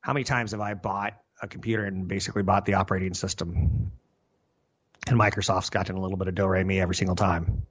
How 0.00 0.14
many 0.14 0.24
times 0.24 0.52
have 0.52 0.62
I 0.62 0.72
bought 0.72 1.12
a 1.42 1.46
computer 1.46 1.84
and 1.84 2.08
basically 2.08 2.42
bought 2.42 2.64
the 2.64 2.74
operating 2.74 3.12
system. 3.12 3.92
And 5.08 5.20
Microsoft's 5.20 5.68
gotten 5.68 5.96
a 5.96 6.00
little 6.00 6.16
bit 6.16 6.28
of 6.28 6.34
do 6.34 6.46
re 6.46 6.64
mi 6.64 6.80
every 6.80 6.94
single 6.94 7.16
time. 7.16 7.66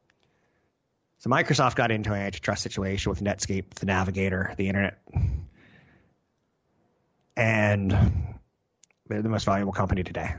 So 1.17 1.31
Microsoft 1.31 1.75
got 1.75 1.89
into 1.89 2.13
an 2.13 2.21
antitrust 2.21 2.61
situation 2.61 3.09
with 3.09 3.19
Netscape, 3.19 3.73
the 3.73 3.87
Navigator, 3.87 4.53
the 4.57 4.67
internet, 4.67 4.99
and 7.35 7.91
they're 9.07 9.21
the 9.21 9.29
most 9.29 9.45
valuable 9.45 9.73
company 9.73 10.03
today. 10.03 10.35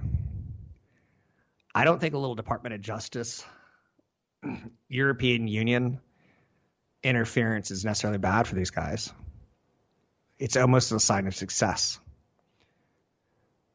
I 1.74 1.84
don't 1.84 2.00
think 2.00 2.14
a 2.14 2.18
little 2.18 2.34
Department 2.34 2.74
of 2.74 2.80
Justice, 2.80 3.44
European 4.88 5.48
Union 5.48 6.00
interference 7.02 7.70
is 7.70 7.84
necessarily 7.84 8.18
bad 8.18 8.46
for 8.46 8.54
these 8.54 8.70
guys. 8.70 9.12
It's 10.38 10.56
almost 10.56 10.92
a 10.92 11.00
sign 11.00 11.26
of 11.26 11.34
success 11.34 11.98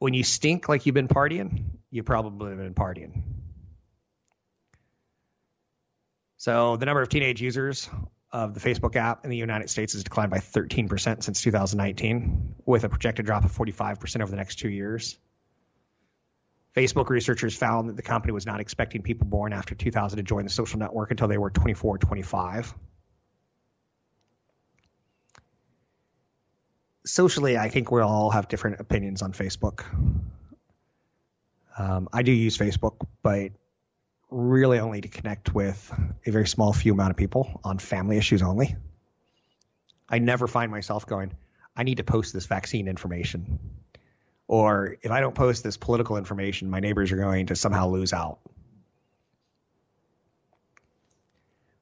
when 0.02 0.14
you 0.14 0.24
stink 0.24 0.68
like 0.68 0.84
you've 0.84 0.96
been 0.96 1.06
partying, 1.06 1.62
you 1.92 2.02
probably 2.02 2.48
have 2.48 2.58
been 2.58 2.74
partying. 2.74 3.22
So 6.38 6.76
the 6.76 6.86
number 6.86 7.00
of 7.00 7.08
teenage 7.08 7.40
users 7.40 7.88
of 8.32 8.54
the 8.54 8.60
Facebook 8.60 8.96
app 8.96 9.24
in 9.24 9.30
the 9.30 9.36
United 9.36 9.68
States 9.68 9.92
has 9.92 10.04
declined 10.04 10.30
by 10.30 10.38
13% 10.38 11.22
since 11.22 11.42
2019, 11.42 12.54
with 12.64 12.84
a 12.84 12.88
projected 12.88 13.26
drop 13.26 13.44
of 13.44 13.52
45% 13.52 14.22
over 14.22 14.30
the 14.30 14.36
next 14.36 14.56
two 14.56 14.70
years. 14.70 15.18
Facebook 16.74 17.10
researchers 17.10 17.54
found 17.54 17.90
that 17.90 17.96
the 17.96 18.02
company 18.02 18.32
was 18.32 18.46
not 18.46 18.60
expecting 18.60 19.02
people 19.02 19.26
born 19.26 19.52
after 19.52 19.74
2000 19.74 20.16
to 20.16 20.22
join 20.22 20.44
the 20.44 20.50
social 20.50 20.78
network 20.78 21.10
until 21.10 21.28
they 21.28 21.36
were 21.36 21.50
24 21.50 21.94
or 21.94 21.98
25. 21.98 22.74
socially, 27.04 27.58
I 27.58 27.68
think 27.68 27.90
we 27.90 28.00
all 28.00 28.30
have 28.30 28.48
different 28.48 28.80
opinions 28.80 29.22
on 29.22 29.32
Facebook. 29.32 29.84
Um, 31.78 32.08
I 32.12 32.22
do 32.22 32.32
use 32.32 32.56
Facebook, 32.56 33.06
but 33.22 33.52
really 34.32 34.78
only 34.78 35.00
to 35.00 35.08
connect 35.08 35.54
with 35.54 35.92
a 36.26 36.30
very 36.30 36.46
small 36.46 36.72
few 36.72 36.92
amount 36.92 37.10
of 37.10 37.16
people 37.16 37.60
on 37.64 37.78
family 37.78 38.16
issues 38.16 38.42
only. 38.42 38.76
I 40.08 40.18
never 40.18 40.46
find 40.46 40.70
myself 40.70 41.06
going, 41.06 41.32
I 41.76 41.84
need 41.84 41.98
to 41.98 42.04
post 42.04 42.32
this 42.32 42.46
vaccine 42.46 42.88
information. 42.88 43.58
Or 44.48 44.96
if 45.02 45.10
I 45.10 45.20
don't 45.20 45.34
post 45.34 45.62
this 45.62 45.76
political 45.76 46.16
information, 46.16 46.68
my 46.68 46.80
neighbors 46.80 47.12
are 47.12 47.16
going 47.16 47.46
to 47.46 47.56
somehow 47.56 47.88
lose 47.88 48.12
out. 48.12 48.38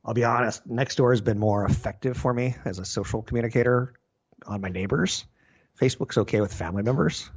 I'll 0.05 0.15
be 0.15 0.25
honest, 0.25 0.69
Nextdoor 0.69 1.13
has 1.13 1.21
been 1.21 1.39
more 1.39 1.65
effective 1.65 2.17
for 2.17 2.33
me 2.33 2.57
as 2.65 2.79
a 2.79 2.85
social 2.85 3.23
communicator 3.23 3.95
on 4.47 4.61
my 4.61 4.69
neighbors. 4.69 5.25
Facebook's 5.81 6.19
okay 6.19 6.41
with 6.41 6.53
family 6.55 6.83
members. 6.83 7.31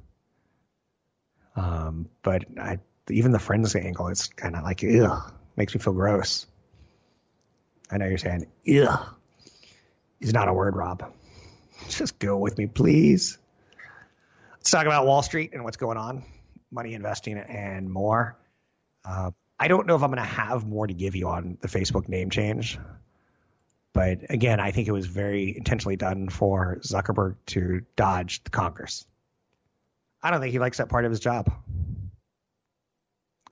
Um, 1.55 2.09
but 2.23 2.45
I, 2.57 2.79
even 3.09 3.31
the 3.31 3.39
friends 3.39 3.75
angle, 3.75 4.07
it's 4.07 4.27
kind 4.27 4.55
of 4.55 4.63
like, 4.63 4.83
ugh, 4.83 5.33
Makes 5.55 5.75
me 5.75 5.81
feel 5.81 5.93
gross. 5.93 6.47
I 7.91 7.97
know 7.97 8.07
you're 8.07 8.17
saying, 8.17 8.47
ugh, 8.67 9.15
is 10.19 10.33
not 10.33 10.47
a 10.47 10.53
word, 10.53 10.75
Rob. 10.75 11.13
Just 11.89 12.17
go 12.17 12.37
with 12.37 12.57
me, 12.57 12.65
please. 12.65 13.37
Let's 14.53 14.71
talk 14.71 14.85
about 14.85 15.05
Wall 15.05 15.21
Street 15.21 15.51
and 15.53 15.63
what's 15.63 15.77
going 15.77 15.97
on, 15.97 16.23
money 16.71 16.93
investing 16.93 17.37
and 17.37 17.89
more. 17.91 18.35
Uh, 19.05 19.31
I 19.59 19.67
don't 19.67 19.85
know 19.85 19.95
if 19.95 20.01
I'm 20.01 20.09
going 20.09 20.17
to 20.17 20.23
have 20.23 20.65
more 20.65 20.87
to 20.87 20.93
give 20.93 21.15
you 21.15 21.27
on 21.27 21.57
the 21.61 21.67
Facebook 21.67 22.09
name 22.09 22.29
change. 22.29 22.79
But 23.91 24.31
again, 24.31 24.59
I 24.59 24.71
think 24.71 24.87
it 24.87 24.91
was 24.91 25.05
very 25.05 25.55
intentionally 25.55 25.97
done 25.97 26.29
for 26.29 26.79
Zuckerberg 26.81 27.35
to 27.47 27.81
dodge 27.95 28.43
the 28.43 28.49
Congress. 28.49 29.05
I 30.21 30.31
don't 30.31 30.39
think 30.39 30.51
he 30.51 30.59
likes 30.59 30.77
that 30.77 30.89
part 30.89 31.05
of 31.05 31.11
his 31.11 31.19
job. 31.19 31.53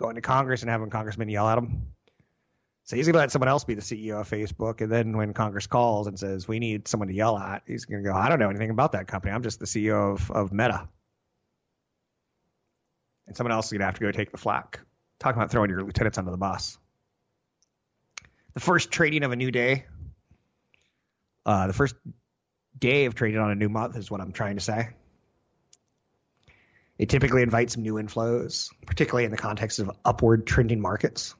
Going 0.01 0.15
to 0.15 0.21
Congress 0.21 0.61
and 0.61 0.69
having 0.69 0.89
congressmen 0.89 1.29
yell 1.29 1.47
at 1.47 1.57
him. 1.57 1.93
So 2.85 2.95
he's 2.95 3.05
going 3.05 3.13
to 3.13 3.19
let 3.19 3.31
someone 3.31 3.47
else 3.47 3.63
be 3.63 3.75
the 3.75 3.81
CEO 3.81 4.19
of 4.19 4.29
Facebook. 4.29 4.81
And 4.81 4.91
then 4.91 5.15
when 5.15 5.33
Congress 5.33 5.67
calls 5.67 6.07
and 6.07 6.17
says, 6.19 6.47
we 6.47 6.59
need 6.59 6.87
someone 6.87 7.07
to 7.07 7.13
yell 7.13 7.37
at, 7.37 7.63
he's 7.67 7.85
going 7.85 8.03
to 8.03 8.09
go, 8.09 8.15
I 8.15 8.27
don't 8.27 8.39
know 8.39 8.49
anything 8.49 8.71
about 8.71 8.93
that 8.93 9.07
company. 9.07 9.33
I'm 9.33 9.43
just 9.43 9.59
the 9.59 9.65
CEO 9.65 10.13
of, 10.13 10.31
of 10.31 10.51
Meta. 10.51 10.89
And 13.27 13.37
someone 13.37 13.51
else 13.51 13.67
is 13.67 13.71
going 13.73 13.81
to 13.81 13.85
have 13.85 13.95
to 13.95 14.01
go 14.01 14.11
take 14.11 14.31
the 14.31 14.37
flak. 14.37 14.81
Talking 15.19 15.39
about 15.39 15.51
throwing 15.51 15.69
your 15.69 15.83
lieutenants 15.83 16.17
under 16.17 16.31
the 16.31 16.37
bus. 16.37 16.77
The 18.55 18.59
first 18.59 18.91
trading 18.91 19.23
of 19.23 19.31
a 19.31 19.35
new 19.35 19.51
day 19.51 19.85
uh, 21.45 21.67
the 21.67 21.73
first 21.73 21.95
day 22.77 23.05
of 23.05 23.15
trading 23.15 23.39
on 23.39 23.51
a 23.51 23.55
new 23.55 23.69
month 23.69 23.97
is 23.97 24.11
what 24.11 24.21
I'm 24.21 24.31
trying 24.31 24.55
to 24.55 24.61
say. 24.61 24.89
It 27.01 27.09
typically 27.09 27.41
invites 27.41 27.73
some 27.73 27.81
new 27.81 27.95
inflows, 27.95 28.69
particularly 28.85 29.25
in 29.25 29.31
the 29.31 29.37
context 29.37 29.79
of 29.79 29.89
upward 30.05 30.45
trending 30.45 30.79
markets. 30.79 31.33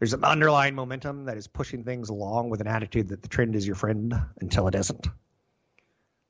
There's 0.00 0.12
an 0.12 0.24
underlying 0.24 0.74
momentum 0.74 1.26
that 1.26 1.36
is 1.36 1.46
pushing 1.46 1.84
things 1.84 2.08
along 2.08 2.50
with 2.50 2.60
an 2.60 2.66
attitude 2.66 3.10
that 3.10 3.22
the 3.22 3.28
trend 3.28 3.54
is 3.54 3.64
your 3.64 3.76
friend 3.76 4.12
until 4.40 4.66
it 4.66 4.74
isn't. 4.74 5.06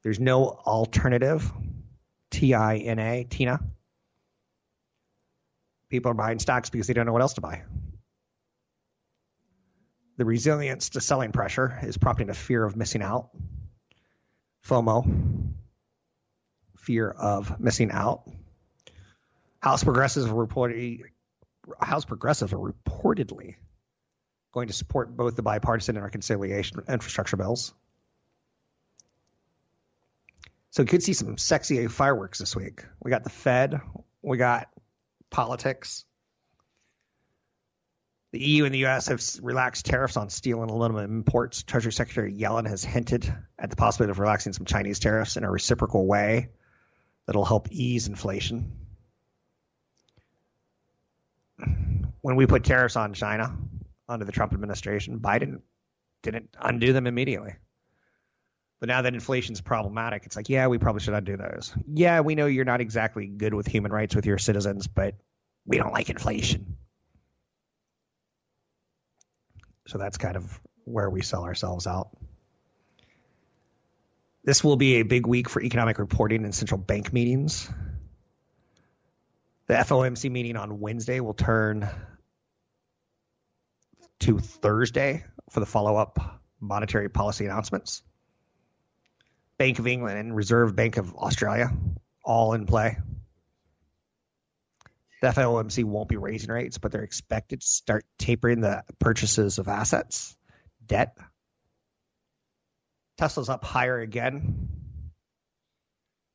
There's 0.03 0.21
no 0.21 0.49
alternative. 0.49 1.51
T 2.31 2.53
I 2.53 2.77
N 2.77 2.99
A, 2.99 3.25
Tina. 3.25 3.59
People 5.89 6.11
are 6.11 6.15
buying 6.15 6.41
stocks 6.41 6.69
because 6.69 6.89
they 6.89 6.93
don't 6.93 7.07
know 7.07 7.15
what 7.15 7.23
else 7.23 7.35
to 7.35 7.41
buy. 7.41 7.63
The 10.19 10.27
resilience 10.27 10.91
to 10.91 11.01
selling 11.01 11.33
pressure 11.33 11.79
is 11.85 11.97
prompting 11.97 12.29
a 12.29 12.35
fear 12.35 12.63
of 12.63 12.77
missing 12.77 13.01
out. 13.01 13.31
FOMO, 14.67 15.50
fear 16.81 17.11
of 17.11 17.61
missing 17.61 17.91
out. 17.91 18.23
House 19.61 19.85
progressives 19.85 20.27
are 20.27 20.47
reportedly, 20.47 21.03
House 21.81 22.05
progressives 22.05 22.53
are 22.53 22.57
reportedly 22.57 23.57
going 24.53 24.69
to 24.69 24.73
support 24.73 25.17
both 25.17 25.37
the 25.37 25.43
bipartisan 25.43 25.97
and 25.97 26.05
reconciliation 26.05 26.83
infrastructure 26.89 27.37
bills. 27.37 27.73
So 30.71 30.83
you 30.83 30.89
could 30.89 31.03
see 31.03 31.13
some 31.13 31.37
sexy 31.37 31.87
fireworks 31.89 32.39
this 32.39 32.57
week. 32.57 32.85
We 33.03 33.11
got 33.11 33.25
the 33.25 33.31
Fed, 33.31 33.81
we 34.23 34.39
got 34.39 34.69
politics, 35.29 36.05
the 38.33 38.41
EU 38.41 38.65
and 38.65 38.73
the 38.73 38.87
US 38.87 39.09
have 39.09 39.23
relaxed 39.43 39.87
tariffs 39.87 40.17
on 40.17 40.31
steel 40.31 40.63
and 40.63 40.71
aluminum 40.71 41.11
imports. 41.11 41.65
Treasury 41.65 41.93
Secretary 41.93 42.33
Yellen 42.33 42.67
has 42.69 42.85
hinted 42.85 43.33
at 43.59 43.71
the 43.71 43.77
possibility 43.77 44.13
of 44.13 44.21
relaxing 44.21 44.53
some 44.53 44.65
Chinese 44.65 45.01
tariffs 45.01 45.37
in 45.37 45.43
a 45.43 45.51
reciprocal 45.51 46.07
way 46.07 46.51
that'll 47.31 47.45
help 47.45 47.69
ease 47.71 48.09
inflation. 48.09 48.73
When 52.23 52.35
we 52.35 52.45
put 52.45 52.65
tariffs 52.65 52.97
on 52.97 53.15
China 53.15 53.57
under 54.09 54.25
the 54.25 54.33
Trump 54.33 54.53
administration, 54.53 55.21
Biden 55.21 55.61
didn't 56.25 56.51
undo 56.61 56.93
them 56.93 57.07
immediately. 57.07 57.55
But 58.81 58.89
now 58.89 59.03
that 59.03 59.15
inflation's 59.15 59.61
problematic, 59.61 60.27
it's 60.27 60.35
like, 60.35 60.49
yeah, 60.49 60.67
we 60.67 60.79
probably 60.79 61.03
should 61.03 61.15
undo 61.15 61.37
those. 61.37 61.73
Yeah, 61.87 62.19
we 62.19 62.35
know 62.35 62.47
you're 62.47 62.65
not 62.65 62.81
exactly 62.81 63.29
good 63.29 63.55
with 63.55 63.69
human 63.69 63.93
rights 63.93 64.17
with 64.17 64.27
your 64.27 64.39
citizens, 64.39 64.89
but 64.89 65.15
we 65.65 65.79
don't 65.79 65.93
like 65.93 66.11
inflation. 66.11 66.79
So 69.87 69.99
that's 69.99 70.19
kind 70.19 70.35
of 70.35 70.61
where 70.83 71.09
we 71.09 71.23
sell 71.23 71.45
ourselves 71.45 71.87
out. 71.87 72.09
This 74.43 74.65
will 74.65 74.77
be 74.77 74.97
a 74.97 75.03
big 75.03 75.27
week 75.27 75.49
for 75.49 75.61
economic 75.63 75.99
reporting 75.99 76.45
and 76.45 76.55
central 76.55 76.79
bank 76.79 77.13
meetings. 77.13 77.71
The 79.67 79.75
FOMC 79.75 80.31
meeting 80.31 80.57
on 80.57 80.81
Wednesday 80.81 81.21
will 81.21 81.35
turn 81.35 81.89
to 84.21 84.39
Thursday 84.39 85.25
for 85.51 85.61
the 85.61 85.67
follow 85.67 85.97
up 85.97 86.41
monetary 86.59 87.09
policy 87.09 87.45
announcements. 87.45 88.03
Bank 89.59 89.79
of 89.79 89.87
England 89.87 90.19
and 90.19 90.35
Reserve 90.35 90.75
Bank 90.75 90.97
of 90.97 91.15
Australia 91.15 91.71
all 92.25 92.55
in 92.55 92.67
play. 92.67 92.97
The 95.21 95.29
FOMC 95.29 95.85
won't 95.85 96.09
be 96.09 96.17
raising 96.17 96.51
rates, 96.51 96.79
but 96.79 96.93
they're 96.93 97.03
expected 97.03 97.61
to 97.61 97.67
start 97.67 98.07
tapering 98.19 98.63
the 98.63 98.85
purchases 98.99 99.59
of 99.59 99.69
assets, 99.69 100.35
debt. 100.87 101.17
Tesla's 103.21 103.51
up 103.51 103.63
higher 103.63 104.01
again. 104.01 104.71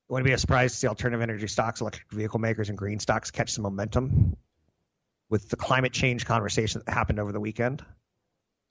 It 0.08 0.13
wouldn't 0.13 0.28
be 0.28 0.34
a 0.34 0.38
surprise 0.38 0.71
to 0.74 0.78
see 0.78 0.88
alternative 0.88 1.24
energy 1.24 1.48
stocks, 1.48 1.82
electric 1.82 2.12
vehicle 2.12 2.39
makers, 2.39 2.69
and 2.69 2.78
green 2.78 3.00
stocks 3.00 3.32
catch 3.32 3.50
some 3.50 3.63
momentum 3.63 4.38
with 5.28 5.50
the 5.50 5.56
climate 5.56 5.93
change 5.93 6.28
conversation 6.28 6.84
that 6.86 6.93
happened 6.93 7.19
over 7.19 7.32
the 7.32 7.39
weekend. 7.39 7.84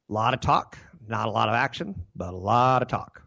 A 0.08 0.12
lot 0.12 0.32
of 0.32 0.40
talk, 0.40 0.78
not 1.08 1.26
a 1.26 1.30
lot 1.32 1.48
of 1.48 1.56
action, 1.56 2.06
but 2.14 2.32
a 2.32 2.36
lot 2.36 2.82
of 2.82 2.88
talk. 2.88 3.20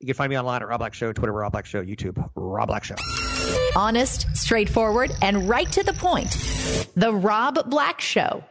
You 0.00 0.06
can 0.06 0.16
find 0.16 0.28
me 0.28 0.36
online 0.36 0.62
at 0.62 0.66
Rob 0.66 0.80
Black 0.80 0.94
Show, 0.94 1.12
Twitter, 1.12 1.32
Rob 1.32 1.52
Black 1.52 1.66
Show, 1.66 1.80
YouTube, 1.80 2.28
Rob 2.34 2.66
Black 2.66 2.82
Show. 2.82 2.96
Honest, 3.76 4.26
straightforward, 4.36 5.12
and 5.22 5.48
right 5.48 5.70
to 5.70 5.84
the 5.84 5.92
point. 5.92 6.30
The 6.96 7.14
Rob 7.14 7.70
Black 7.70 8.00
Show. 8.00 8.42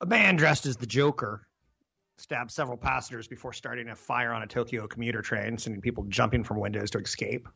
A 0.00 0.06
man 0.06 0.36
dressed 0.36 0.64
as 0.64 0.78
the 0.78 0.86
Joker 0.86 1.46
stabbed 2.20 2.50
several 2.50 2.76
passengers 2.76 3.26
before 3.26 3.52
starting 3.52 3.88
a 3.88 3.96
fire 3.96 4.32
on 4.32 4.42
a 4.42 4.46
Tokyo 4.46 4.86
commuter 4.86 5.22
train, 5.22 5.58
sending 5.58 5.80
people 5.80 6.04
jumping 6.08 6.44
from 6.44 6.60
windows 6.60 6.90
to 6.90 6.98
escape. 6.98 7.48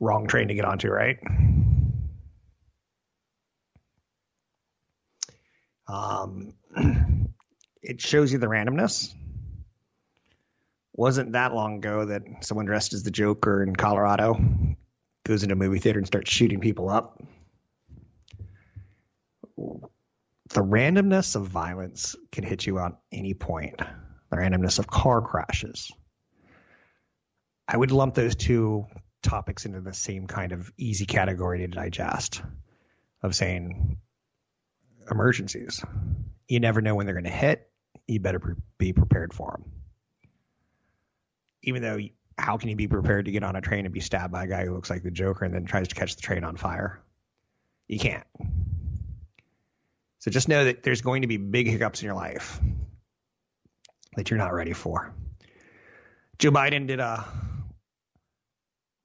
Wrong 0.00 0.26
train 0.26 0.48
to 0.48 0.54
get 0.54 0.64
onto, 0.64 0.88
right? 0.88 1.18
Um, 5.86 6.54
it 7.82 8.00
shows 8.00 8.32
you 8.32 8.38
the 8.38 8.46
randomness 8.46 9.14
wasn't 10.94 11.32
that 11.32 11.54
long 11.54 11.76
ago 11.76 12.04
that 12.04 12.22
someone 12.40 12.66
dressed 12.66 12.92
as 12.92 13.02
the 13.02 13.10
Joker 13.10 13.62
in 13.62 13.74
Colorado 13.74 14.38
goes 15.24 15.42
into 15.42 15.54
a 15.54 15.56
movie 15.56 15.78
theater 15.78 15.98
and 15.98 16.06
starts 16.06 16.30
shooting 16.30 16.60
people 16.60 16.90
up. 16.90 17.22
The 20.52 20.62
randomness 20.62 21.36
of 21.36 21.46
violence 21.46 22.16
can 22.30 22.44
hit 22.44 22.66
you 22.66 22.78
on 22.78 22.96
any 23.10 23.34
point. 23.34 23.78
The 24.30 24.36
randomness 24.36 24.78
of 24.78 24.86
car 24.86 25.22
crashes. 25.22 25.90
I 27.66 27.76
would 27.76 27.90
lump 27.90 28.14
those 28.14 28.36
two 28.36 28.86
topics 29.22 29.64
into 29.64 29.80
the 29.80 29.94
same 29.94 30.26
kind 30.26 30.52
of 30.52 30.70
easy 30.76 31.06
category 31.06 31.60
to 31.60 31.68
digest 31.68 32.42
of 33.22 33.34
saying 33.34 33.98
emergencies. 35.10 35.82
You 36.48 36.60
never 36.60 36.80
know 36.80 36.94
when 36.94 37.06
they're 37.06 37.14
going 37.14 37.24
to 37.24 37.30
hit. 37.30 37.70
You 38.06 38.20
better 38.20 38.56
be 38.78 38.92
prepared 38.92 39.32
for 39.32 39.52
them 39.52 39.72
even 41.62 41.82
though 41.82 41.98
how 42.38 42.56
can 42.56 42.68
you 42.68 42.76
be 42.76 42.88
prepared 42.88 43.26
to 43.26 43.30
get 43.30 43.42
on 43.42 43.56
a 43.56 43.60
train 43.60 43.84
and 43.84 43.94
be 43.94 44.00
stabbed 44.00 44.32
by 44.32 44.44
a 44.44 44.48
guy 44.48 44.64
who 44.64 44.74
looks 44.74 44.90
like 44.90 45.02
the 45.02 45.10
Joker 45.10 45.44
and 45.44 45.54
then 45.54 45.64
tries 45.64 45.88
to 45.88 45.94
catch 45.94 46.16
the 46.16 46.22
train 46.22 46.44
on 46.44 46.56
fire? 46.56 47.02
You 47.88 47.98
can't. 47.98 48.24
So 50.22 50.30
just 50.30 50.48
know 50.48 50.66
that 50.66 50.84
there's 50.84 51.00
going 51.00 51.22
to 51.22 51.28
be 51.28 51.36
big 51.36 51.66
hiccups 51.66 52.00
in 52.00 52.06
your 52.06 52.14
life 52.14 52.60
that 54.14 54.30
you're 54.30 54.38
not 54.38 54.54
ready 54.54 54.72
for. 54.72 55.12
Joe 56.38 56.52
Biden 56.52 56.86
did 56.86 57.00
a 57.00 57.24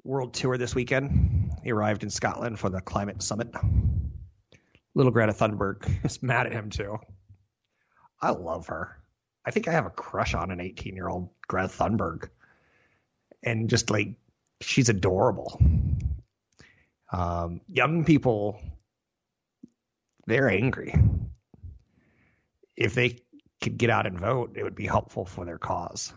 world 0.04 0.36
tour 0.36 0.60
this 0.60 0.76
weekend. 0.76 1.56
He 1.64 1.72
arrived 1.72 2.04
in 2.04 2.12
Scotland 2.12 2.60
for 2.60 2.70
the 2.70 2.82
climate 2.82 3.24
summit. 3.24 3.50
Little 4.94 5.12
Greta 5.12 5.34
Thunberg 5.34 5.90
is 6.06 6.22
mad 6.22 6.46
at 6.46 6.54
him 6.54 6.70
too. 6.70 7.00
I 8.22 8.30
love 8.30 8.68
her. 8.68 8.96
I 9.44 9.50
think 9.50 9.68
I 9.68 9.72
have 9.72 9.88
a 9.88 9.90
crush 9.90 10.36
on 10.36 10.52
an 10.52 10.62
18 10.62 10.96
year 10.96 11.08
old 11.10 11.30
Greta 11.48 11.68
Thunberg 11.68 12.30
and 13.42 13.72
just 13.72 13.90
like 13.90 14.10
she's 14.62 14.90
adorable. 14.90 15.60
Um, 17.12 17.62
young 17.68 18.06
people, 18.06 18.62
they're 20.28 20.50
angry. 20.50 20.94
If 22.76 22.94
they 22.94 23.20
could 23.62 23.78
get 23.78 23.90
out 23.90 24.06
and 24.06 24.20
vote, 24.20 24.52
it 24.56 24.63
would 24.63 24.76
be 24.76 24.86
helpful 24.86 25.26
for 25.26 25.46
their 25.46 25.58
cause. 25.58 26.13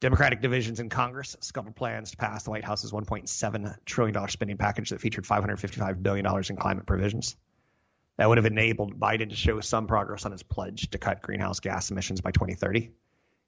Democratic 0.00 0.40
divisions 0.40 0.78
in 0.78 0.88
Congress 0.88 1.36
scuppered 1.40 1.74
plans 1.74 2.12
to 2.12 2.16
pass 2.16 2.44
the 2.44 2.50
White 2.50 2.64
House's 2.64 2.92
$1.7 2.92 3.76
trillion 3.84 4.28
spending 4.28 4.56
package 4.56 4.90
that 4.90 5.00
featured 5.00 5.24
$555 5.24 6.02
billion 6.02 6.24
in 6.48 6.56
climate 6.56 6.86
provisions. 6.86 7.36
That 8.16 8.28
would 8.28 8.38
have 8.38 8.46
enabled 8.46 8.98
Biden 8.98 9.30
to 9.30 9.36
show 9.36 9.60
some 9.60 9.88
progress 9.88 10.24
on 10.24 10.32
his 10.32 10.42
pledge 10.42 10.90
to 10.90 10.98
cut 10.98 11.20
greenhouse 11.20 11.60
gas 11.60 11.90
emissions 11.90 12.20
by 12.20 12.30
2030. 12.30 12.92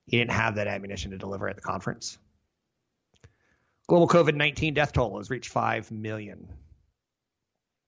He 0.06 0.18
didn't 0.18 0.32
have 0.32 0.56
that 0.56 0.66
ammunition 0.66 1.12
to 1.12 1.18
deliver 1.18 1.48
at 1.48 1.54
the 1.54 1.62
conference. 1.62 2.18
Global 3.86 4.08
COVID 4.08 4.34
19 4.34 4.74
death 4.74 4.92
toll 4.92 5.18
has 5.18 5.30
reached 5.30 5.50
5 5.50 5.92
million. 5.92 6.48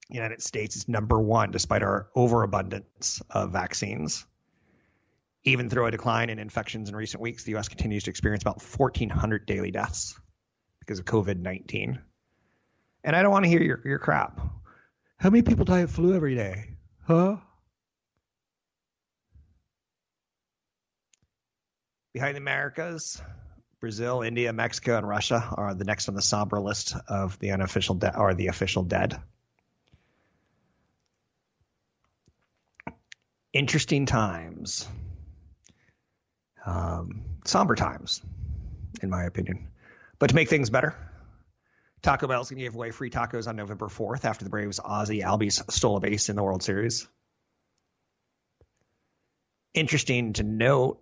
United 0.08 0.42
States 0.42 0.76
is 0.76 0.88
number 0.88 1.20
one 1.20 1.50
despite 1.50 1.82
our 1.82 2.08
overabundance 2.14 3.22
of 3.30 3.52
vaccines. 3.52 4.26
Even 5.44 5.68
through 5.68 5.86
a 5.86 5.90
decline 5.90 6.30
in 6.30 6.38
infections 6.38 6.88
in 6.88 6.94
recent 6.94 7.20
weeks, 7.20 7.44
the 7.44 7.52
U.S. 7.52 7.68
continues 7.68 8.04
to 8.04 8.10
experience 8.10 8.42
about 8.42 8.62
1,400 8.62 9.46
daily 9.46 9.70
deaths 9.70 10.18
because 10.80 10.98
of 10.98 11.04
COVID 11.04 11.38
19. 11.38 12.00
And 13.04 13.16
I 13.16 13.22
don't 13.22 13.32
want 13.32 13.44
to 13.44 13.48
hear 13.48 13.62
your, 13.62 13.80
your 13.84 13.98
crap. 13.98 14.40
How 15.16 15.30
many 15.30 15.42
people 15.42 15.64
die 15.64 15.80
of 15.80 15.90
flu 15.90 16.14
every 16.14 16.34
day? 16.34 16.76
Huh? 17.06 17.36
Behind 22.12 22.36
the 22.36 22.40
Americas, 22.40 23.22
Brazil, 23.80 24.22
India, 24.22 24.52
Mexico, 24.52 24.98
and 24.98 25.08
Russia 25.08 25.42
are 25.56 25.74
the 25.74 25.84
next 25.84 26.08
on 26.08 26.14
the 26.14 26.22
somber 26.22 26.60
list 26.60 26.94
of 27.08 27.38
the 27.40 27.50
unofficial 27.50 27.96
de- 27.96 28.16
or 28.16 28.34
the 28.34 28.48
official 28.48 28.84
dead. 28.84 29.18
Interesting 33.52 34.06
times. 34.06 34.88
Um, 36.64 37.24
somber 37.44 37.74
times, 37.74 38.22
in 39.02 39.10
my 39.10 39.24
opinion. 39.24 39.68
But 40.18 40.30
to 40.30 40.34
make 40.34 40.48
things 40.48 40.70
better, 40.70 40.96
Taco 42.02 42.26
Bell's 42.28 42.50
going 42.50 42.58
to 42.58 42.64
give 42.64 42.74
away 42.74 42.92
free 42.92 43.10
tacos 43.10 43.46
on 43.46 43.56
November 43.56 43.88
4th 43.88 44.24
after 44.24 44.44
the 44.44 44.50
Braves' 44.50 44.80
Ozzie 44.82 45.20
Albies 45.20 45.70
stole 45.70 45.96
a 45.96 46.00
base 46.00 46.28
in 46.28 46.36
the 46.36 46.42
World 46.42 46.62
Series. 46.62 47.06
Interesting 49.74 50.32
to 50.34 50.42
note 50.42 51.00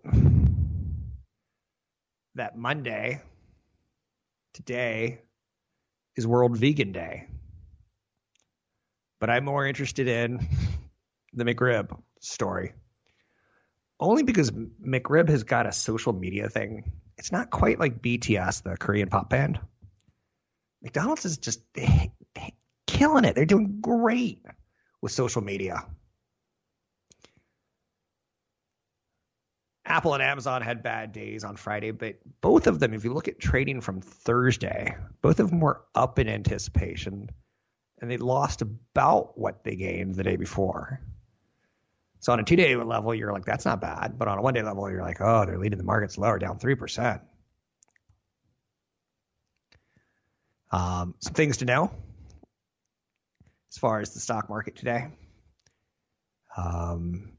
that 2.34 2.56
Monday, 2.56 3.20
today, 4.54 5.20
is 6.16 6.26
World 6.26 6.56
Vegan 6.56 6.92
Day. 6.92 7.26
But 9.20 9.30
I'm 9.30 9.44
more 9.44 9.66
interested 9.66 10.08
in 10.08 10.48
the 11.32 11.44
McRib 11.44 11.96
story. 12.20 12.72
Only 13.98 14.22
because 14.22 14.50
McRib 14.50 15.28
has 15.28 15.42
got 15.42 15.66
a 15.66 15.72
social 15.72 16.12
media 16.12 16.48
thing. 16.48 16.90
It's 17.18 17.32
not 17.32 17.50
quite 17.50 17.78
like 17.78 18.00
BTS, 18.00 18.62
the 18.62 18.76
Korean 18.78 19.08
pop 19.08 19.28
band. 19.28 19.58
McDonald's 20.82 21.26
is 21.26 21.36
just 21.36 21.60
they, 21.74 22.10
they 22.34 22.54
killing 22.86 23.24
it. 23.24 23.34
They're 23.34 23.44
doing 23.44 23.80
great 23.80 24.42
with 25.02 25.12
social 25.12 25.42
media. 25.42 25.84
Apple 29.84 30.14
and 30.14 30.22
Amazon 30.22 30.62
had 30.62 30.82
bad 30.82 31.12
days 31.12 31.42
on 31.42 31.56
Friday, 31.56 31.90
but 31.90 32.16
both 32.40 32.68
of 32.68 32.78
them, 32.78 32.94
if 32.94 33.04
you 33.04 33.12
look 33.12 33.26
at 33.26 33.40
trading 33.40 33.80
from 33.80 34.00
Thursday, 34.00 34.94
both 35.20 35.40
of 35.40 35.50
them 35.50 35.60
were 35.60 35.82
up 35.94 36.18
in 36.18 36.28
anticipation 36.28 37.28
and 38.00 38.10
they 38.10 38.16
lost 38.16 38.62
about 38.62 39.36
what 39.38 39.64
they 39.64 39.76
gained 39.76 40.14
the 40.14 40.22
day 40.22 40.36
before. 40.36 41.00
So 42.20 42.32
on 42.32 42.40
a 42.40 42.44
two 42.44 42.56
day 42.56 42.76
level, 42.76 43.14
you're 43.14 43.32
like, 43.32 43.46
that's 43.46 43.64
not 43.64 43.80
bad. 43.80 44.18
But 44.18 44.28
on 44.28 44.38
a 44.38 44.42
one 44.42 44.54
day 44.54 44.62
level, 44.62 44.90
you're 44.90 45.02
like, 45.02 45.20
oh, 45.20 45.46
they're 45.46 45.58
leading 45.58 45.78
the 45.78 45.84
markets 45.84 46.18
lower, 46.18 46.38
down 46.38 46.58
3%. 46.58 47.20
Um, 50.70 51.14
some 51.18 51.34
things 51.34 51.56
to 51.58 51.64
know 51.64 51.90
as 53.72 53.78
far 53.78 54.00
as 54.00 54.14
the 54.14 54.20
stock 54.20 54.48
market 54.48 54.76
today. 54.76 55.08
Um, 56.56 57.32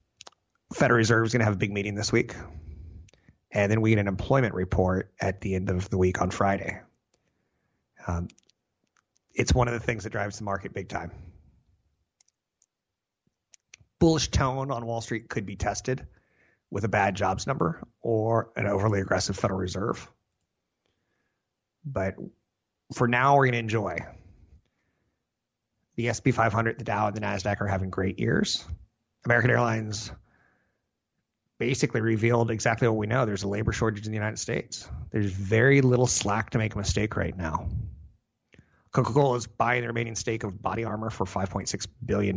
Federal 0.74 0.98
Reserve 0.98 1.26
is 1.26 1.34
going 1.34 1.40
to 1.40 1.46
have 1.46 1.54
a 1.54 1.58
big 1.58 1.72
meeting 1.72 1.96
this 1.96 2.12
week. 2.12 2.36
And 3.52 3.72
then 3.72 3.82
we 3.82 3.92
get 3.92 4.00
an 4.00 4.08
employment 4.08 4.54
report 4.54 5.12
at 5.20 5.42
the 5.42 5.56
end 5.56 5.70
of 5.70 5.90
the 5.90 5.98
week 5.98 6.22
on 6.22 6.32
Friday. 6.32 6.80
Um, 8.08 8.30
it's 9.34 9.54
one 9.54 9.68
of 9.68 9.74
the 9.74 9.80
things 9.80 10.06
that 10.06 10.12
drives 10.12 10.38
the 10.38 10.44
market 10.46 10.74
big 10.74 10.90
time. 10.90 11.12
Bullish 14.02 14.30
tone 14.30 14.72
on 14.72 14.88
Wall 14.88 15.00
Street 15.00 15.30
could 15.30 15.46
be 15.46 15.56
tested 15.56 16.08
with 16.72 16.84
a 16.86 16.90
bad 16.90 17.16
jobs 17.16 17.46
number 17.46 17.84
or 18.02 18.52
an 18.56 18.66
overly 18.66 19.00
aggressive 19.00 19.38
Federal 19.38 19.60
Reserve. 19.60 20.10
But 21.86 22.16
for 22.96 23.08
now, 23.08 23.36
we're 23.36 23.46
going 23.46 23.54
to 23.54 23.60
enjoy. 23.60 24.00
The 25.98 26.12
SP 26.18 26.34
500, 26.34 26.80
the 26.80 26.84
Dow, 26.84 27.08
and 27.08 27.16
the 27.16 27.22
NASDAQ 27.22 27.62
are 27.62 27.68
having 27.68 27.92
great 27.92 28.20
years. 28.20 28.66
American 29.24 29.52
Airlines 29.52 30.12
basically 31.60 32.02
revealed 32.02 32.50
exactly 32.50 32.88
what 32.88 32.98
we 32.98 33.06
know. 33.06 33.28
There's 33.28 33.44
a 33.44 33.48
labor 33.48 33.72
shortage 33.72 34.08
in 34.08 34.12
the 34.12 34.18
United 34.18 34.40
States. 34.40 34.90
There's 35.12 35.32
very 35.32 35.82
little 35.82 36.08
slack 36.08 36.50
to 36.52 36.58
make 36.58 36.74
a 36.74 36.78
mistake 36.80 37.16
right 37.16 37.38
now. 37.38 37.70
Coca-Cola 38.94 39.38
is 39.38 39.46
buying 39.46 39.82
the 39.82 39.88
remaining 39.90 40.16
stake 40.16 40.44
of 40.44 40.60
Body 40.60 40.86
Armor 40.86 41.12
for 41.12 41.28
5.6 41.28 41.86
billion 42.04 42.36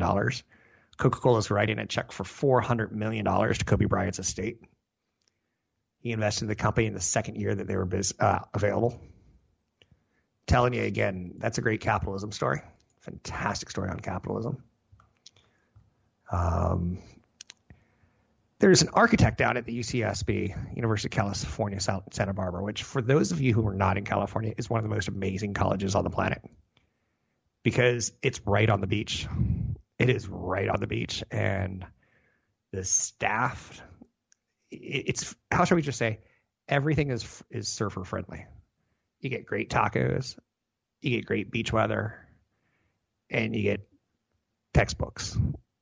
dollars. 0.96 1.10
Coca-Cola 1.12 1.38
is 1.38 1.50
writing 1.50 1.78
a 1.78 1.86
check 1.86 2.12
for 2.12 2.24
400 2.24 2.92
million 2.92 3.24
dollars 3.24 3.58
to 3.58 3.64
Kobe 3.64 3.86
Bryant's 3.86 4.18
estate. 4.18 4.60
He 6.00 6.12
invested 6.12 6.44
in 6.44 6.48
the 6.48 6.54
company 6.54 6.86
in 6.86 6.94
the 6.94 7.00
second 7.00 7.36
year 7.36 7.54
that 7.54 7.66
they 7.66 7.76
were 7.76 7.86
biz, 7.86 8.14
uh, 8.20 8.40
available. 8.52 9.00
Telling 10.46 10.74
you 10.74 10.82
again, 10.82 11.34
that's 11.38 11.58
a 11.58 11.62
great 11.62 11.80
capitalism 11.80 12.30
story. 12.30 12.60
Fantastic 13.00 13.70
story 13.70 13.88
on 13.88 14.00
capitalism. 14.00 14.62
Um, 16.30 16.98
there's 18.58 18.82
an 18.82 18.90
architect 18.92 19.38
down 19.38 19.56
at 19.56 19.64
the 19.64 19.78
UCSB, 19.78 20.76
University 20.76 21.08
of 21.08 21.12
California, 21.12 21.80
Santa 21.80 22.32
Barbara, 22.34 22.62
which, 22.62 22.82
for 22.82 23.02
those 23.02 23.32
of 23.32 23.40
you 23.40 23.52
who 23.52 23.66
are 23.66 23.74
not 23.74 23.98
in 23.98 24.04
California, 24.04 24.54
is 24.56 24.70
one 24.70 24.78
of 24.78 24.84
the 24.84 24.94
most 24.94 25.08
amazing 25.08 25.54
colleges 25.54 25.94
on 25.94 26.04
the 26.04 26.10
planet 26.10 26.42
because 27.62 28.12
it's 28.22 28.40
right 28.46 28.68
on 28.68 28.80
the 28.80 28.86
beach. 28.86 29.26
It 29.98 30.10
is 30.10 30.28
right 30.28 30.68
on 30.68 30.80
the 30.80 30.86
beach, 30.86 31.22
and 31.30 31.86
the 32.72 32.84
staff. 32.84 33.80
It's 34.70 35.34
how 35.50 35.64
shall 35.64 35.76
we 35.76 35.82
just 35.82 35.98
say, 35.98 36.20
everything 36.68 37.10
is 37.10 37.42
is 37.50 37.68
surfer 37.68 38.04
friendly. 38.04 38.46
You 39.20 39.30
get 39.30 39.46
great 39.46 39.70
tacos, 39.70 40.36
you 41.00 41.10
get 41.10 41.26
great 41.26 41.50
beach 41.50 41.72
weather, 41.72 42.26
and 43.30 43.54
you 43.54 43.62
get 43.62 43.88
textbooks. 44.72 45.34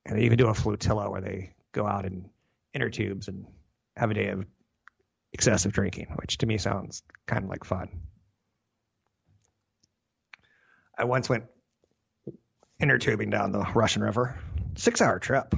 And 0.05 0.18
they 0.18 0.25
even 0.25 0.37
do 0.37 0.48
a 0.48 0.55
flotilla 0.55 1.11
where 1.11 1.20
they 1.20 1.55
go 1.72 1.87
out 1.87 2.05
in 2.05 2.29
inner 2.75 2.90
tubes 2.90 3.29
and 3.29 3.46
have 3.96 4.11
a 4.11 4.14
day 4.14 4.29
of 4.29 4.44
excessive 5.33 5.72
drinking, 5.72 6.09
which 6.16 6.38
to 6.38 6.46
me 6.46 6.59
sounds 6.59 7.03
kind 7.27 7.44
of 7.44 7.51
like 7.51 7.64
fun. 7.64 7.88
I 10.96 11.05
once 11.05 11.29
went 11.29 11.44
inner 12.83 12.99
tubing 12.99 13.31
down 13.31 13.53
the 13.53 13.64
Russian 13.75 14.03
River, 14.03 14.38
six 14.75 15.01
hour 15.01 15.18
trip. 15.18 15.55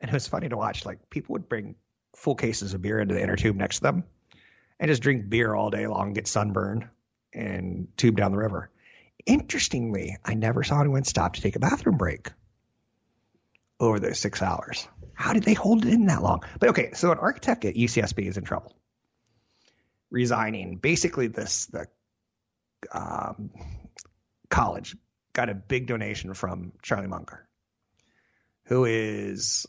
And 0.00 0.10
it 0.10 0.12
was 0.12 0.26
funny 0.26 0.48
to 0.48 0.56
watch. 0.56 0.84
Like 0.84 1.08
people 1.08 1.34
would 1.34 1.48
bring 1.48 1.76
full 2.16 2.34
cases 2.34 2.74
of 2.74 2.82
beer 2.82 2.98
into 2.98 3.14
the 3.14 3.22
inner 3.22 3.36
tube 3.36 3.56
next 3.56 3.76
to 3.76 3.82
them 3.82 4.04
and 4.78 4.90
just 4.90 5.02
drink 5.02 5.28
beer 5.28 5.54
all 5.54 5.70
day 5.70 5.86
long, 5.86 6.12
get 6.12 6.26
sunburned, 6.26 6.88
and 7.32 7.88
tube 7.96 8.16
down 8.16 8.32
the 8.32 8.38
river. 8.38 8.70
Interestingly, 9.24 10.16
I 10.24 10.34
never 10.34 10.62
saw 10.62 10.80
anyone 10.80 11.04
stop 11.04 11.34
to 11.34 11.40
take 11.40 11.56
a 11.56 11.60
bathroom 11.60 11.96
break 11.96 12.30
over 13.80 13.98
those 13.98 14.18
six 14.18 14.42
hours. 14.42 14.86
How 15.14 15.32
did 15.32 15.44
they 15.44 15.54
hold 15.54 15.84
it 15.84 15.92
in 15.92 16.06
that 16.06 16.22
long? 16.22 16.42
But 16.58 16.70
okay, 16.70 16.90
so 16.92 17.12
an 17.12 17.18
architect 17.18 17.64
at 17.64 17.74
UCSB 17.74 18.26
is 18.26 18.36
in 18.36 18.44
trouble, 18.44 18.76
resigning. 20.10 20.76
Basically, 20.76 21.28
this 21.28 21.66
the 21.66 21.86
um, 22.92 23.50
college 24.50 24.96
got 25.36 25.50
a 25.50 25.54
big 25.54 25.86
donation 25.86 26.34
from 26.34 26.72
Charlie 26.82 27.06
Munger, 27.06 27.46
who 28.64 28.84
is 28.86 29.66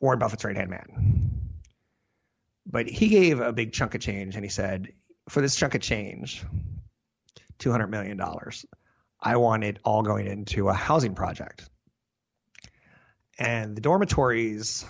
Warren 0.00 0.18
Buffett's 0.18 0.44
right 0.44 0.56
hand 0.56 0.70
man. 0.70 1.50
But 2.66 2.88
he 2.88 3.08
gave 3.08 3.40
a 3.40 3.52
big 3.52 3.72
chunk 3.72 3.94
of 3.94 4.00
change, 4.00 4.34
and 4.34 4.44
he 4.44 4.50
said, 4.50 4.92
for 5.28 5.40
this 5.40 5.56
chunk 5.56 5.74
of 5.74 5.80
change, 5.80 6.44
two 7.58 7.70
hundred 7.70 7.88
million 7.88 8.16
dollars, 8.16 8.66
I 9.20 9.36
want 9.36 9.64
it 9.64 9.78
all 9.84 10.02
going 10.02 10.26
into 10.26 10.68
a 10.68 10.74
housing 10.74 11.14
project 11.14 11.68
and 13.38 13.76
the 13.76 13.80
dormitories 13.80 14.84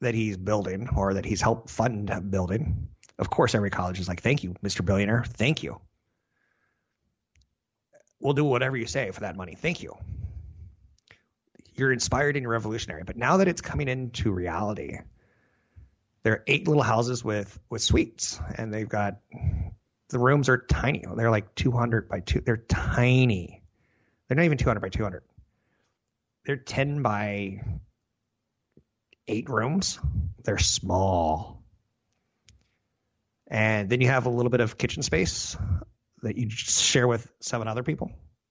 that 0.00 0.14
he's 0.14 0.36
building 0.36 0.88
or 0.94 1.14
that 1.14 1.24
he's 1.24 1.40
helped 1.40 1.70
fund 1.70 2.30
building, 2.30 2.88
of 3.18 3.30
course, 3.30 3.54
every 3.54 3.70
college 3.70 3.98
is 3.98 4.08
like, 4.08 4.22
thank 4.22 4.44
you, 4.44 4.54
Mr. 4.62 4.84
Billionaire. 4.84 5.24
Thank 5.26 5.62
you. 5.62 5.80
We'll 8.20 8.34
do 8.34 8.44
whatever 8.44 8.76
you 8.76 8.86
say 8.86 9.10
for 9.10 9.20
that 9.20 9.36
money. 9.36 9.54
Thank 9.54 9.82
you. 9.82 9.96
You're 11.74 11.92
inspired 11.92 12.36
and 12.36 12.42
you're 12.42 12.52
revolutionary. 12.52 13.02
But 13.04 13.16
now 13.16 13.38
that 13.38 13.48
it's 13.48 13.60
coming 13.60 13.88
into 13.88 14.32
reality, 14.32 14.98
there 16.22 16.32
are 16.34 16.44
eight 16.46 16.66
little 16.66 16.82
houses 16.82 17.22
with 17.22 17.58
with 17.68 17.82
suites, 17.82 18.40
and 18.56 18.72
they've 18.72 18.88
got 18.88 19.20
the 20.08 20.18
rooms 20.18 20.48
are 20.48 20.58
tiny. 20.58 21.04
They're 21.14 21.30
like 21.30 21.54
200 21.54 22.08
by 22.08 22.20
two. 22.20 22.40
They're 22.40 22.56
tiny. 22.56 23.62
They're 24.28 24.36
not 24.36 24.44
even 24.44 24.58
200 24.58 24.80
by 24.80 24.88
200. 24.88 25.22
They're 26.44 26.56
10 26.56 27.02
by 27.02 27.62
eight 29.28 29.48
rooms. 29.48 29.98
They're 30.44 30.58
small. 30.58 31.62
And 33.48 33.88
then 33.88 34.00
you 34.00 34.08
have 34.08 34.26
a 34.26 34.30
little 34.30 34.50
bit 34.50 34.60
of 34.60 34.78
kitchen 34.78 35.02
space 35.02 35.56
that 36.22 36.36
you 36.36 36.50
share 36.50 37.06
with 37.06 37.30
seven 37.40 37.68
other 37.68 37.82
people. 37.82 38.10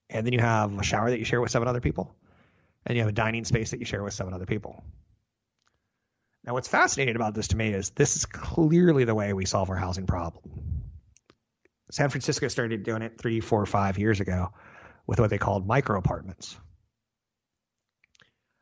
And 0.10 0.25
then 0.25 0.34
you 0.34 0.39
have 0.39 0.78
a 0.78 0.84
shower 0.84 1.10
that 1.10 1.19
you 1.19 1.25
share 1.25 1.41
with 1.41 1.51
seven 1.51 1.67
other 1.67 1.82
people. 1.82 2.15
And 2.86 2.95
you 2.95 3.01
have 3.01 3.10
a 3.10 3.13
dining 3.13 3.45
space 3.45 3.71
that 3.71 3.80
you 3.80 3.86
share 3.86 4.04
with 4.04 4.13
seven 4.13 4.34
other 4.34 4.45
people. 4.45 4.84
Now, 6.43 6.54
what's 6.54 6.67
fascinating 6.67 7.15
about 7.15 7.34
this 7.34 7.49
to 7.49 7.58
me 7.58 7.73
is 7.73 7.89
this 7.89 8.15
is 8.15 8.25
clearly 8.25 9.04
the 9.04 9.15
way 9.15 9.34
we 9.34 9.45
solve 9.45 9.71
our 9.71 9.75
housing 9.75 10.06
problem. 10.06 10.84
San 11.91 12.10
Francisco 12.10 12.47
started 12.47 12.84
doing 12.84 13.01
it 13.01 13.17
three, 13.17 13.39
four, 13.39 13.65
five 13.65 13.97
years 13.97 14.19
ago 14.19 14.49
with 15.08 15.19
what 15.19 15.30
they 15.30 15.38
called 15.38 15.67
micro 15.67 15.97
apartments. 15.97 16.56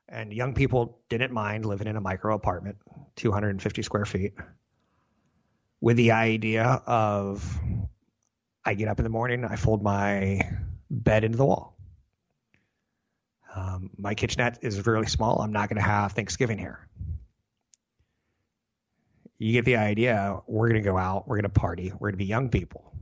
And 0.07 0.31
young 0.31 0.53
people 0.53 0.99
didn't 1.09 1.31
mind 1.31 1.65
living 1.65 1.87
in 1.87 1.95
a 1.95 2.01
micro 2.01 2.35
apartment, 2.35 2.77
250 3.15 3.81
square 3.81 4.05
feet, 4.05 4.33
with 5.81 5.97
the 5.97 6.11
idea 6.11 6.63
of 6.85 7.59
I 8.65 8.75
get 8.75 8.87
up 8.87 8.99
in 8.99 9.03
the 9.03 9.09
morning, 9.09 9.43
I 9.45 9.55
fold 9.55 9.83
my 9.83 10.41
bed 10.89 11.23
into 11.23 11.37
the 11.37 11.45
wall. 11.45 11.77
Um, 13.55 13.91
my 13.97 14.15
kitchenette 14.15 14.59
is 14.61 14.85
really 14.85 15.07
small. 15.07 15.41
I'm 15.41 15.51
not 15.51 15.69
going 15.69 15.77
to 15.77 15.83
have 15.83 16.13
Thanksgiving 16.13 16.57
here. 16.57 16.87
You 19.37 19.51
get 19.53 19.65
the 19.65 19.77
idea. 19.77 20.41
We're 20.47 20.69
going 20.69 20.81
to 20.81 20.89
go 20.89 20.97
out. 20.97 21.27
We're 21.27 21.35
going 21.35 21.51
to 21.51 21.59
party. 21.59 21.91
We're 21.91 22.09
going 22.09 22.13
to 22.13 22.17
be 22.17 22.25
young 22.25 22.49
people. 22.49 22.93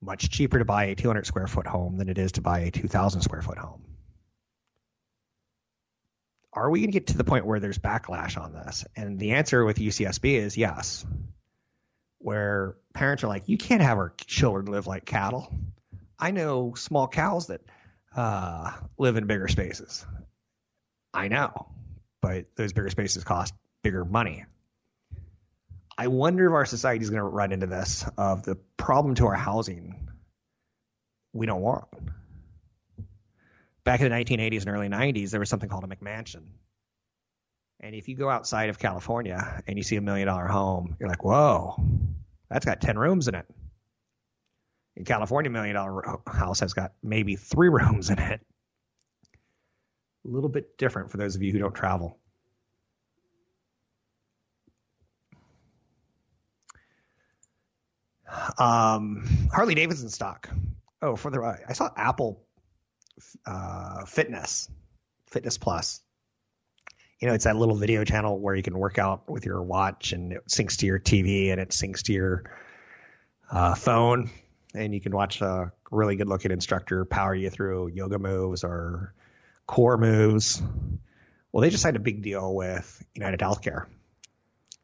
Much 0.00 0.30
cheaper 0.30 0.58
to 0.58 0.64
buy 0.64 0.84
a 0.84 0.94
200 0.94 1.26
square 1.26 1.46
foot 1.46 1.66
home 1.66 1.96
than 1.96 2.08
it 2.08 2.18
is 2.18 2.32
to 2.32 2.40
buy 2.40 2.60
a 2.60 2.70
2,000 2.70 3.20
square 3.20 3.42
foot 3.42 3.58
home. 3.58 3.82
Are 6.52 6.70
we 6.70 6.80
going 6.80 6.90
to 6.90 6.92
get 6.92 7.08
to 7.08 7.16
the 7.16 7.24
point 7.24 7.46
where 7.46 7.60
there's 7.60 7.78
backlash 7.78 8.40
on 8.40 8.52
this? 8.52 8.84
And 8.94 9.18
the 9.18 9.32
answer 9.32 9.64
with 9.64 9.78
UCSB 9.78 10.34
is 10.34 10.56
yes. 10.56 11.04
Where 12.22 12.76
parents 12.94 13.24
are 13.24 13.28
like, 13.28 13.48
you 13.48 13.58
can't 13.58 13.82
have 13.82 13.98
our 13.98 14.12
children 14.26 14.66
live 14.66 14.86
like 14.86 15.04
cattle. 15.04 15.52
I 16.18 16.30
know 16.30 16.74
small 16.74 17.08
cows 17.08 17.48
that 17.48 17.62
uh, 18.16 18.72
live 18.96 19.16
in 19.16 19.26
bigger 19.26 19.48
spaces. 19.48 20.06
I 21.12 21.28
know, 21.28 21.68
but 22.20 22.46
those 22.56 22.72
bigger 22.72 22.90
spaces 22.90 23.24
cost 23.24 23.54
bigger 23.82 24.04
money. 24.04 24.44
I 25.98 26.06
wonder 26.06 26.46
if 26.46 26.52
our 26.52 26.64
society 26.64 27.02
is 27.02 27.10
going 27.10 27.20
to 27.20 27.28
run 27.28 27.52
into 27.52 27.66
this 27.66 28.04
of 28.16 28.44
the 28.44 28.56
problem 28.76 29.14
to 29.16 29.26
our 29.26 29.34
housing 29.34 30.08
we 31.32 31.46
don't 31.46 31.60
want. 31.60 31.88
Back 33.84 34.00
in 34.00 34.10
the 34.10 34.16
1980s 34.16 34.60
and 34.60 34.70
early 34.70 34.88
90s, 34.88 35.30
there 35.30 35.40
was 35.40 35.48
something 35.48 35.68
called 35.68 35.84
a 35.84 35.88
McMansion. 35.88 36.42
And 37.82 37.96
if 37.96 38.08
you 38.08 38.14
go 38.14 38.30
outside 38.30 38.70
of 38.70 38.78
California 38.78 39.60
and 39.66 39.76
you 39.76 39.82
see 39.82 39.96
a 39.96 40.00
million 40.00 40.28
dollar 40.28 40.46
home, 40.46 40.96
you're 41.00 41.08
like, 41.08 41.24
whoa, 41.24 41.74
that's 42.48 42.64
got 42.64 42.80
10 42.80 42.96
rooms 42.96 43.26
in 43.26 43.34
it. 43.34 43.44
In 44.96 45.04
California, 45.04 45.50
million 45.50 45.74
dollar 45.74 46.20
house 46.26 46.60
has 46.60 46.74
got 46.74 46.92
maybe 47.02 47.34
three 47.34 47.68
rooms 47.70 48.10
in 48.10 48.18
it. 48.20 48.40
A 50.24 50.28
little 50.28 50.48
bit 50.48 50.78
different 50.78 51.10
for 51.10 51.16
those 51.16 51.34
of 51.34 51.42
you 51.42 51.50
who 51.50 51.58
don't 51.58 51.74
travel. 51.74 52.18
Um, 58.58 59.48
Harley 59.52 59.74
Davidson 59.74 60.08
stock. 60.08 60.48
Oh, 61.02 61.16
for 61.16 61.30
the 61.30 61.40
I 61.68 61.72
saw 61.72 61.90
Apple 61.96 62.44
uh, 63.44 64.04
Fitness, 64.04 64.68
Fitness 65.26 65.58
Plus. 65.58 66.00
You 67.22 67.28
know, 67.28 67.34
it's 67.34 67.44
that 67.44 67.56
little 67.56 67.76
video 67.76 68.04
channel 68.04 68.38
where 68.38 68.54
you 68.54 68.62
can 68.62 68.76
work 68.76 68.98
out 68.98 69.30
with 69.30 69.46
your 69.46 69.62
watch 69.62 70.12
and 70.12 70.32
it 70.32 70.46
syncs 70.48 70.78
to 70.78 70.86
your 70.86 70.98
TV 70.98 71.50
and 71.52 71.60
it 71.60 71.70
syncs 71.70 72.02
to 72.02 72.12
your 72.12 72.42
uh, 73.50 73.74
phone, 73.74 74.30
and 74.74 74.92
you 74.92 75.00
can 75.00 75.12
watch 75.12 75.40
a 75.40 75.72
really 75.90 76.16
good 76.16 76.28
looking 76.28 76.50
instructor 76.50 77.04
power 77.04 77.34
you 77.34 77.48
through 77.48 77.88
yoga 77.88 78.18
moves 78.18 78.64
or 78.64 79.14
core 79.66 79.96
moves. 79.96 80.60
Well, 81.52 81.62
they 81.62 81.70
just 81.70 81.82
signed 81.82 81.96
a 81.96 82.00
big 82.00 82.22
deal 82.22 82.54
with 82.54 83.02
United 83.14 83.40
Healthcare 83.40 83.86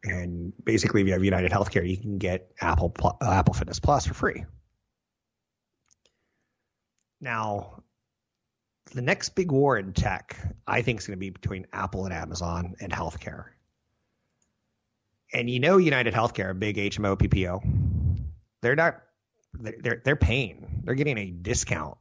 and 0.05 0.53
basically, 0.65 1.01
if 1.01 1.07
you 1.07 1.13
have 1.13 1.25
United 1.25 1.51
Healthcare, 1.51 1.89
you 1.89 1.97
can 1.97 2.19
get 2.19 2.51
Apple 2.61 2.95
uh, 3.03 3.17
Apple 3.21 3.55
Fitness 3.55 3.81
Plus 3.81 4.07
for 4.07 4.15
free. 4.15 4.45
Now, 7.21 7.83
the 8.91 9.03
next 9.03 9.31
big 9.31 9.51
war 9.51 9.79
in 9.79 9.93
tech, 9.93 10.37
I 10.67 10.83
think, 10.83 11.01
is 11.01 11.07
going 11.07 11.17
to 11.17 11.21
be 11.21 11.31
between 11.31 11.67
Apple 11.73 12.05
and 12.05 12.15
Amazon 12.15 12.75
and 12.81 12.93
healthcare. 12.93 13.47
And 15.33 15.51
you 15.51 15.61
know, 15.61 15.77
United 15.77 16.15
Healthcare, 16.15 16.51
a 16.51 16.55
big 16.55 16.77
HMO 16.77 17.17
PPO, 17.17 18.19
they're 18.63 18.77
not 18.77 19.03
they're 19.55 20.01
they're 20.05 20.17
paying. 20.17 20.83
They're 20.85 20.95
getting 20.95 21.19
a 21.19 21.31
discount 21.31 21.99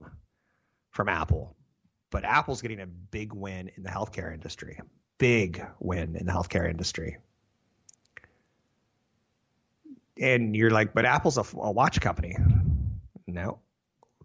from 0.92 1.10
Apple, 1.10 1.56
but 2.10 2.24
Apple's 2.24 2.62
getting 2.62 2.80
a 2.80 2.88
big 2.88 3.34
win 3.34 3.72
in 3.76 3.84
the 3.84 3.90
healthcare 3.90 4.34
industry. 4.34 4.80
Big 5.18 5.66
win 5.80 6.16
in 6.16 6.26
the 6.26 6.32
healthcare 6.32 6.70
industry 6.70 7.18
and 10.20 10.56
you're 10.56 10.70
like, 10.70 10.94
but 10.94 11.06
Apple's 11.06 11.38
a, 11.38 11.44
a 11.58 11.72
watch 11.72 12.02
company. 12.02 12.36
No, 13.26 13.60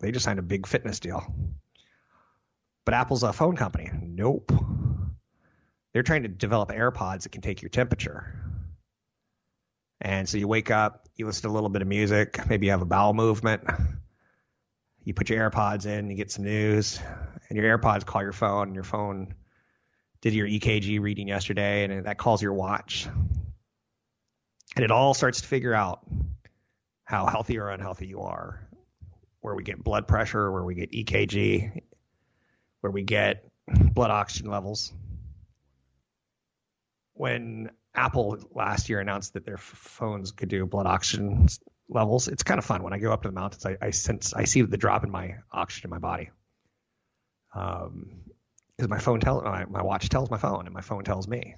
they 0.01 0.13
just 0.13 0.25
signed 0.25 0.39
a 0.39 0.43
big 0.43 0.67
fitness 0.67 1.01
deal. 1.01 1.35
But 2.85 2.95
Apple's 2.95 3.23
a 3.23 3.33
phone 3.33 3.57
company. 3.57 3.91
Nope. 3.93 4.53
They're 5.93 6.03
trying 6.03 6.23
to 6.23 6.29
develop 6.29 6.71
AirPods 6.71 7.23
that 7.23 7.33
can 7.33 7.43
take 7.43 7.63
your 7.63 7.69
temperature. 7.69 8.35
And 10.01 10.29
so 10.29 10.39
you 10.39 10.49
wake 10.49 10.71
up, 10.71 11.09
you 11.17 11.27
listen 11.27 11.43
to 11.43 11.49
a 11.49 11.55
little 11.55 11.69
bit 11.69 11.83
of 11.83 11.89
music, 11.89 12.41
maybe 12.49 12.67
you 12.67 12.73
have 12.73 12.83
a 12.83 12.87
bowel 12.87 13.15
movement. 13.15 13.63
You 15.05 15.15
put 15.15 15.29
your 15.31 15.51
AirPods 15.51 15.87
in, 15.87 16.11
you 16.11 16.17
get 16.17 16.31
some 16.31 16.45
news, 16.45 17.01
and 17.49 17.59
your 17.59 17.77
AirPods 17.77 18.07
call 18.07 18.23
your 18.23 18.33
phone, 18.33 18.69
and 18.69 18.75
your 18.75 18.85
phone 18.85 19.35
did 20.21 20.33
your 20.33 20.47
EKG 20.47 21.01
reading 21.01 21.27
yesterday, 21.27 21.85
and 21.85 22.07
that 22.07 22.19
calls 22.19 22.41
your 22.41 22.53
watch 22.53 23.09
and 24.77 24.85
it 24.85 24.91
all 24.91 25.15
starts 25.15 25.41
to 25.41 25.47
figure 25.47 25.75
out 25.75 26.01
how 27.05 27.27
healthy 27.27 27.59
or 27.59 27.69
unhealthy 27.69 28.07
you 28.07 28.21
are, 28.23 28.67
where 29.41 29.55
we 29.55 29.63
get 29.63 29.83
blood 29.83 30.09
pressure, 30.09 30.51
where 30.51 30.65
we 30.65 30.75
get 30.75 30.93
EKG, 30.93 31.83
where 32.83 32.91
we 32.91 33.03
get 33.03 33.45
blood 33.95 34.11
oxygen 34.11 34.51
levels. 34.51 34.93
When 37.15 37.71
Apple 37.95 38.39
last 38.55 38.89
year 38.89 39.01
announced 39.01 39.35
that 39.35 39.47
their 39.47 39.57
phones 39.57 40.33
could 40.33 40.49
do 40.49 40.67
blood 40.67 40.87
oxygen 40.87 41.49
levels, 41.89 42.29
it's 42.29 42.43
kind 42.43 42.59
of 42.59 42.65
fun. 42.65 42.83
When 42.83 42.93
I 42.93 42.99
go 42.99 43.13
up 43.13 43.23
to 43.23 43.29
the 43.29 43.35
mountains, 43.35 43.65
I, 43.65 43.77
I 43.81 43.91
sense 43.91 44.35
I 44.35 44.45
see 44.45 44.63
the 44.63 44.77
drop 44.77 45.05
in 45.05 45.11
my 45.11 45.37
oxygen 45.51 45.89
in 45.89 45.91
my 45.91 45.99
body. 45.99 46.31
Um, 47.55 48.23
because 48.77 48.89
my 48.89 48.99
phone 48.99 49.21
tells 49.21 49.45
my, 49.45 49.65
my 49.67 49.83
watch 49.83 50.09
tells 50.09 50.31
my 50.31 50.39
phone, 50.39 50.67
and 50.67 50.75
my 50.75 50.81
phone 50.81 51.05
tells 51.05 51.29
me 51.29 51.55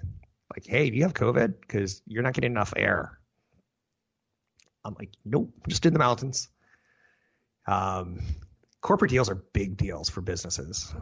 like, 0.53 0.65
hey, 0.67 0.89
do 0.89 0.97
you 0.97 1.03
have 1.03 1.13
COVID? 1.13 1.55
Because 1.59 2.01
you're 2.05 2.23
not 2.23 2.33
getting 2.33 2.51
enough 2.51 2.73
air. 2.75 3.19
I'm 4.83 4.95
like, 4.99 5.09
nope, 5.23 5.51
just 5.67 5.85
in 5.85 5.93
the 5.93 5.99
mountains. 5.99 6.49
Um, 7.67 8.19
corporate 8.85 9.09
deals 9.09 9.31
are 9.31 9.35
big 9.35 9.77
deals 9.77 10.11
for 10.11 10.21
businesses. 10.21 10.93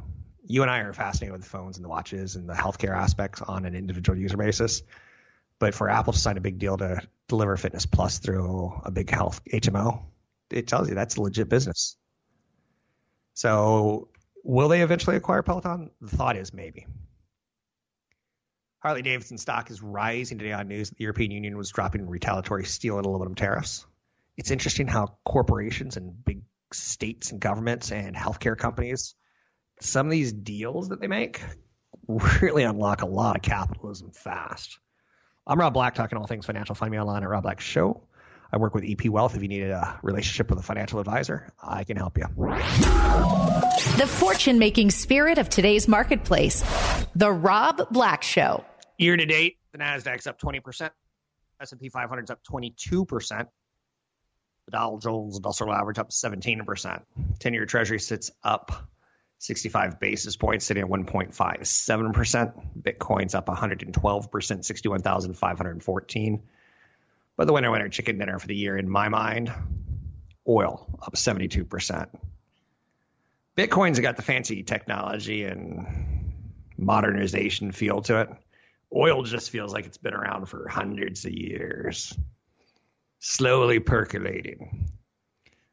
You 0.45 0.61
and 0.61 0.71
I 0.71 0.79
are 0.79 0.93
fascinated 0.93 1.33
with 1.33 1.41
the 1.41 1.49
phones 1.49 1.75
and 1.75 1.83
the 1.83 1.89
watches 1.89 2.37
and 2.37 2.47
the 2.47 2.53
healthcare 2.53 2.95
aspects 2.95 3.41
on 3.41 3.65
an 3.65 3.75
individual 3.75 4.17
user 4.17 4.37
basis. 4.37 4.83
But 5.59 5.75
for 5.75 5.89
Apple 5.89 6.13
to 6.13 6.19
sign 6.19 6.37
a 6.37 6.41
big 6.41 6.59
deal 6.59 6.77
to 6.77 7.01
deliver 7.27 7.57
Fitness 7.57 7.85
Plus 7.85 8.19
through 8.19 8.81
a 8.85 8.89
big 8.89 9.09
health 9.09 9.41
HMO, 9.51 10.01
it 10.49 10.67
tells 10.67 10.87
you 10.87 10.95
that's 10.95 11.17
legit 11.17 11.49
business. 11.49 11.97
So, 13.33 14.07
will 14.45 14.69
they 14.69 14.81
eventually 14.81 15.17
acquire 15.17 15.43
Peloton? 15.43 15.91
The 15.99 16.15
thought 16.15 16.37
is 16.37 16.53
maybe. 16.53 16.87
Harley 18.79 19.01
Davidson 19.01 19.37
stock 19.37 19.69
is 19.69 19.81
rising 19.81 20.37
today 20.37 20.53
on 20.53 20.69
news 20.69 20.89
that 20.89 20.97
the 20.97 21.03
European 21.03 21.31
Union 21.31 21.57
was 21.57 21.69
dropping 21.69 22.07
retaliatory 22.07 22.63
steel 22.63 22.95
and 22.95 23.05
aluminum 23.05 23.35
tariffs. 23.35 23.85
It's 24.37 24.51
interesting 24.51 24.87
how 24.87 25.17
corporations 25.25 25.97
and 25.97 26.23
big 26.23 26.43
states 26.73 27.31
and 27.31 27.39
governments 27.39 27.91
and 27.91 28.15
healthcare 28.15 28.57
companies, 28.57 29.15
some 29.79 30.07
of 30.07 30.11
these 30.11 30.31
deals 30.31 30.89
that 30.89 31.01
they 31.01 31.07
make 31.07 31.41
really 32.07 32.63
unlock 32.63 33.01
a 33.01 33.05
lot 33.05 33.35
of 33.35 33.41
capitalism 33.41 34.11
fast. 34.11 34.79
I'm 35.45 35.59
Rob 35.59 35.73
Black, 35.73 35.95
talking 35.95 36.17
all 36.17 36.27
things 36.27 36.45
financial. 36.45 36.75
Find 36.75 36.91
me 36.91 36.99
online 36.99 37.23
at 37.23 37.29
Rob 37.29 37.43
Black 37.43 37.59
Show. 37.59 38.03
I 38.51 38.57
work 38.57 38.75
with 38.75 38.85
EP 38.87 39.09
Wealth. 39.09 39.35
If 39.35 39.41
you 39.41 39.47
need 39.47 39.63
a 39.63 39.99
relationship 40.03 40.49
with 40.49 40.59
a 40.59 40.63
financial 40.63 40.99
advisor, 40.99 41.51
I 41.61 41.83
can 41.83 41.97
help 41.97 42.17
you. 42.17 42.25
The 43.97 44.07
fortune 44.07 44.59
making 44.59 44.91
spirit 44.91 45.37
of 45.39 45.49
today's 45.49 45.87
marketplace. 45.87 46.63
The 47.15 47.31
Rob 47.31 47.89
Black 47.91 48.21
Show. 48.21 48.63
Year 48.97 49.17
to 49.17 49.25
date, 49.25 49.57
The 49.71 49.79
Nasdaq's 49.79 50.27
up 50.27 50.39
20%. 50.39 50.91
S&P 51.61 51.89
500's 51.89 52.29
up 52.29 52.39
22%. 52.43 53.47
The 54.65 54.71
Dow 54.71 54.99
Jones 55.01 55.35
Industrial 55.35 55.73
Average 55.73 55.99
up 55.99 56.09
17%. 56.09 57.01
10-year 57.39 57.65
Treasury 57.65 57.99
sits 57.99 58.31
up 58.43 58.71
65 59.39 59.99
basis 59.99 60.37
points, 60.37 60.65
sitting 60.65 60.83
at 60.83 60.89
1.57%. 60.89 62.81
Bitcoin's 62.81 63.35
up 63.35 63.47
112%, 63.47 64.65
61,514. 64.65 66.43
But 67.35 67.47
the 67.47 67.53
winner 67.53 67.71
winner 67.71 67.89
chicken 67.89 68.17
dinner 68.19 68.39
for 68.39 68.47
the 68.47 68.55
year, 68.55 68.77
in 68.77 68.87
my 68.89 69.09
mind, 69.09 69.51
oil 70.47 70.87
up 71.01 71.15
72%. 71.15 72.07
Bitcoin's 73.57 73.99
got 73.99 74.15
the 74.15 74.21
fancy 74.21 74.63
technology 74.63 75.43
and 75.43 76.33
modernization 76.77 77.71
feel 77.71 78.01
to 78.03 78.21
it. 78.21 78.29
Oil 78.95 79.23
just 79.23 79.49
feels 79.49 79.73
like 79.73 79.85
it's 79.85 79.97
been 79.97 80.13
around 80.13 80.45
for 80.45 80.67
hundreds 80.67 81.25
of 81.25 81.33
years, 81.33 82.17
slowly 83.25 83.79
percolating 83.79 84.91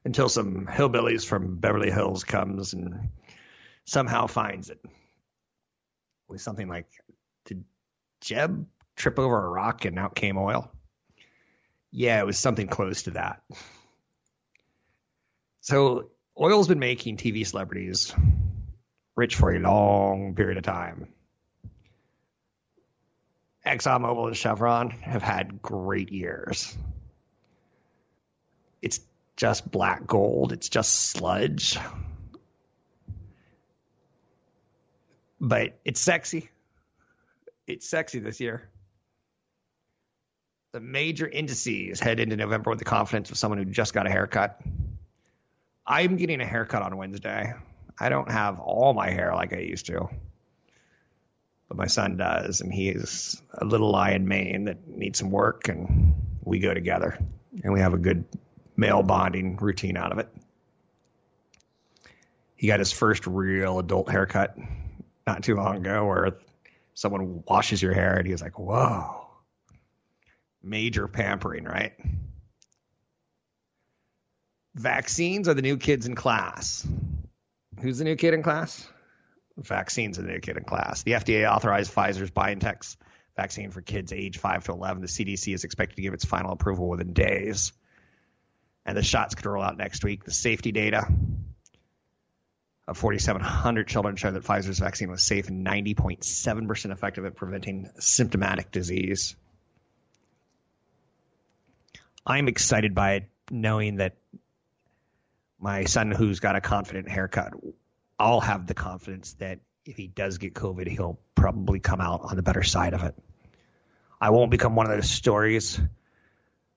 until 0.05 0.29
some 0.29 0.67
hillbillies 0.67 1.27
from 1.27 1.57
Beverly 1.57 1.91
Hills 1.91 2.23
comes 2.23 2.75
and 2.75 3.11
somehow 3.85 4.29
finds 4.29 4.71
it. 4.71 4.79
With 6.29 6.41
something 6.41 6.69
like, 6.69 6.87
did 7.47 7.65
Jeb 8.21 8.67
trip 8.95 9.19
over 9.19 9.45
a 9.45 9.49
rock 9.51 9.85
and 9.85 9.99
out 9.99 10.15
came 10.15 10.39
oil? 10.39 10.71
Yeah, 11.91 12.21
it 12.21 12.27
was 12.27 12.39
something 12.39 12.69
close 12.69 13.03
to 13.03 13.11
that. 13.13 13.43
So 15.61 16.11
oil's 16.41 16.69
been 16.69 16.79
making 16.79 17.17
TV 17.17 17.45
celebrities 17.45 18.15
rich 19.17 19.35
for 19.35 19.53
a 19.53 19.59
long 19.59 20.37
period 20.37 20.57
of 20.57 20.63
time. 20.63 21.09
ExxonMobil 23.67 24.29
and 24.29 24.37
Chevron 24.37 24.91
have 24.91 25.23
had 25.23 25.61
great 25.61 26.13
years. 26.13 26.77
It's 28.83 29.01
just 29.37 29.71
black 29.71 30.07
gold. 30.07 30.53
It's 30.53 30.69
just 30.69 31.11
sludge. 31.11 31.79
But 35.41 35.79
it's 35.85 36.01
sexy. 36.01 36.51
It's 37.67 37.89
sexy 37.89 38.19
this 38.19 38.41
year. 38.41 38.69
The 40.73 40.81
major 40.81 41.27
indices 41.27 41.99
head 41.99 42.21
into 42.21 42.37
November 42.37 42.71
with 42.71 42.79
the 42.79 42.85
confidence 42.85 43.31
of 43.31 43.39
someone 43.39 43.59
who 43.59 43.65
just 43.65 43.95
got 43.95 44.07
a 44.07 44.11
haircut. 44.11 44.61
I'm 45.87 46.17
getting 46.17 46.41
a 46.41 46.47
haircut 46.47 46.83
on 46.83 46.97
Wednesday. 46.97 47.53
I 47.99 48.09
don't 48.09 48.31
have 48.31 48.61
all 48.61 48.95
my 48.95 49.11
hair 49.11 49.35
like 49.35 49.53
I 49.53 49.59
used 49.59 49.87
to, 49.87 50.09
but 51.69 51.77
my 51.77 51.87
son 51.87 52.17
does, 52.17 52.61
and 52.61 52.73
he 52.73 52.89
is 52.89 53.43
a 53.53 53.65
little 53.65 53.91
lion 53.91 54.29
mane 54.29 54.65
that 54.67 54.87
needs 54.87 55.19
some 55.19 55.31
work, 55.31 55.69
and 55.69 56.15
we 56.45 56.61
go 56.61 56.73
together, 56.73 57.19
and 57.65 57.73
we 57.73 57.81
have 57.81 57.93
a 57.93 57.99
good 57.99 58.25
male 58.81 59.03
bonding 59.03 59.57
routine 59.57 59.97
out 59.97 60.11
of 60.11 60.19
it. 60.19 60.29
He 62.57 62.67
got 62.67 62.79
his 62.79 62.93
first 62.93 63.27
real 63.27 63.79
adult 63.79 64.11
haircut 64.11 64.57
not 65.27 65.43
too 65.43 65.55
long 65.55 65.77
ago, 65.77 66.07
where 66.07 66.39
someone 66.95 67.45
washes 67.47 67.81
your 67.81 67.93
hair, 67.93 68.17
and 68.17 68.27
he 68.27 68.33
was 68.33 68.43
like, 68.43 68.59
"Whoa." 68.59 69.27
Major 70.63 71.07
pampering, 71.09 71.65
right? 71.65 71.93
Vaccines 74.75 75.49
are 75.49 75.55
the 75.55 75.63
new 75.63 75.77
kids 75.77 76.07
in 76.07 76.15
class. 76.15 76.87
Who's 77.81 77.99
the 77.99 78.05
new 78.05 78.17
kid 78.17 78.35
in 78.35 78.43
class? 78.43 78.89
Vaccines 79.57 80.19
are 80.19 80.23
the 80.23 80.29
new 80.29 80.41
kid 80.41 80.57
in 80.57 80.65
class. 80.65 81.03
The 81.03 81.13
FDA 81.13 81.51
authorized 81.51 81.93
Pfizer's 81.93 82.31
BioNTech's 82.31 82.97
vaccine 83.37 83.71
for 83.71 83.83
kids 83.83 84.13
age 84.13 84.39
5 84.39 84.65
to 84.65 84.73
11. 84.73 85.03
The 85.03 85.09
CDC 85.09 85.55
is 85.55 85.65
expected 85.65 85.97
to 85.97 86.03
give 86.03 86.15
its 86.15 86.25
final 86.25 86.53
approval 86.53 86.89
within 86.89 87.13
days. 87.13 87.73
And 88.87 88.97
the 88.97 89.03
shots 89.03 89.35
could 89.35 89.47
roll 89.47 89.63
out 89.63 89.77
next 89.77 90.05
week. 90.05 90.25
The 90.25 90.33
safety 90.33 90.73
data 90.73 91.07
of 92.89 92.99
4,700 92.99 93.87
children 93.87 94.17
showed 94.17 94.35
that 94.35 94.43
Pfizer's 94.43 94.81
vaccine 94.81 95.11
was 95.11 95.23
safe 95.23 95.49
and 95.49 95.65
90.7% 95.65 96.91
effective 96.91 97.25
at 97.25 97.37
preventing 97.37 97.89
symptomatic 98.01 98.73
disease. 98.73 99.37
I'm 102.27 102.49
excited 102.49 102.95
by 102.95 103.13
it, 103.13 103.29
knowing 103.51 103.97
that 103.97 104.17
my 105.61 105.85
son 105.85 106.11
who's 106.11 106.41
got 106.41 106.57
a 106.57 106.61
confident 106.61 107.09
haircut, 107.09 107.53
I'll 108.19 108.41
have 108.41 108.67
the 108.67 108.75
confidence 108.75 109.35
that 109.35 109.61
if 109.85 109.97
he 109.97 110.07
does 110.07 110.39
get 110.39 110.55
COVID, 110.55 110.89
he'll 110.89 111.19
probably 111.35 111.81
come 111.81 112.01
out 112.01 112.23
on 112.25 112.37
the 112.37 112.43
better 112.43 112.63
side 112.63 112.95
of 112.95 113.05
it. 113.05 113.15
I 114.21 114.31
won't 114.31 114.51
become 114.51 114.75
one 114.75 114.87
of 114.87 114.93
those 114.93 115.09
stories. 115.09 115.81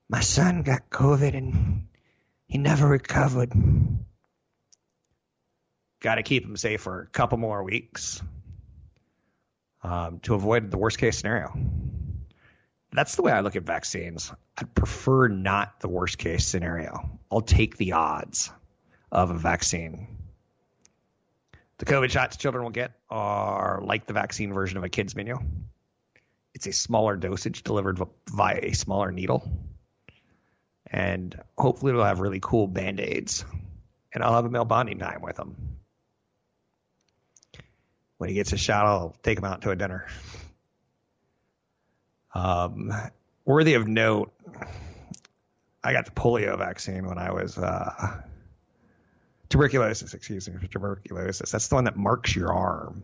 My 0.10 0.22
son 0.22 0.62
got 0.62 0.90
COVID 0.90 1.36
and 1.36 1.88
he 2.54 2.60
never 2.60 2.88
recovered. 2.88 3.52
Got 6.02 6.16
to 6.16 6.24
keep 6.24 6.46
him 6.46 6.56
safe 6.56 6.82
for 6.82 7.02
a 7.02 7.08
couple 7.08 7.40
more 7.40 7.64
weeks 7.64 8.22
um, 9.82 10.20
to 10.20 10.36
avoid 10.36 10.70
the 10.70 10.78
worst 10.78 11.00
case 11.00 11.18
scenario. 11.18 11.52
That's 12.92 13.16
the 13.16 13.24
way 13.24 13.32
I 13.32 13.40
look 13.40 13.56
at 13.56 13.64
vaccines. 13.64 14.32
I'd 14.56 14.72
prefer 14.76 15.30
not 15.30 15.80
the 15.80 15.88
worst 15.88 16.20
case 16.20 16.46
scenario. 16.46 17.20
I'll 17.32 17.42
take 17.42 17.76
the 17.78 17.94
odds 17.94 18.52
of 19.12 19.32
a 19.32 19.36
vaccine. 19.36 20.20
The 21.80 21.86
COVID 21.86 22.12
shots 22.12 22.38
children 22.38 22.66
will 22.66 22.70
get 22.70 22.92
are 23.10 23.82
like 23.84 24.06
the 24.06 24.14
vaccine 24.14 24.54
version 24.54 24.78
of 24.78 24.84
a 24.84 24.90
kid's 24.90 25.16
menu. 25.16 25.40
It's 26.54 26.68
a 26.68 26.72
smaller 26.72 27.16
dosage 27.16 27.64
delivered 27.64 28.00
via 28.30 28.60
a 28.62 28.74
smaller 28.74 29.12
needle. 29.12 29.73
And 30.94 31.36
hopefully, 31.58 31.92
we'll 31.92 32.06
have 32.06 32.20
really 32.20 32.40
cool 32.40 32.68
band 32.68 33.00
aids. 33.00 33.44
And 34.14 34.24
I'll 34.24 34.36
have 34.36 34.46
a 34.46 34.50
male 34.50 34.64
bonding 34.64 35.00
time 35.00 35.24
with 35.24 35.40
him. 35.40 35.56
When 38.20 38.30
he 38.30 38.36
gets 38.36 38.54
a 38.54 38.58
shot, 38.58 38.86
I'll 38.86 39.16
take 39.24 39.40
him 39.40 39.44
out 39.44 39.64
to 39.64 39.72
a 39.72 39.76
dinner. 39.76 40.06
Um, 42.36 42.94
worthy 43.44 43.74
of 43.74 43.88
note, 43.88 44.32
I 45.84 45.94
got 45.94 46.06
the 46.06 46.12
polio 46.12 46.58
vaccine 46.58 47.08
when 47.08 47.18
I 47.18 47.32
was 47.32 47.58
uh, 47.58 48.22
tuberculosis, 49.50 50.14
excuse 50.14 50.48
me, 50.48 50.68
tuberculosis. 50.68 51.52
That's 51.52 51.68
the 51.68 51.76
one 51.76 51.84
that 51.86 51.98
marks 51.98 52.36
your 52.36 52.54
arm. 52.54 53.04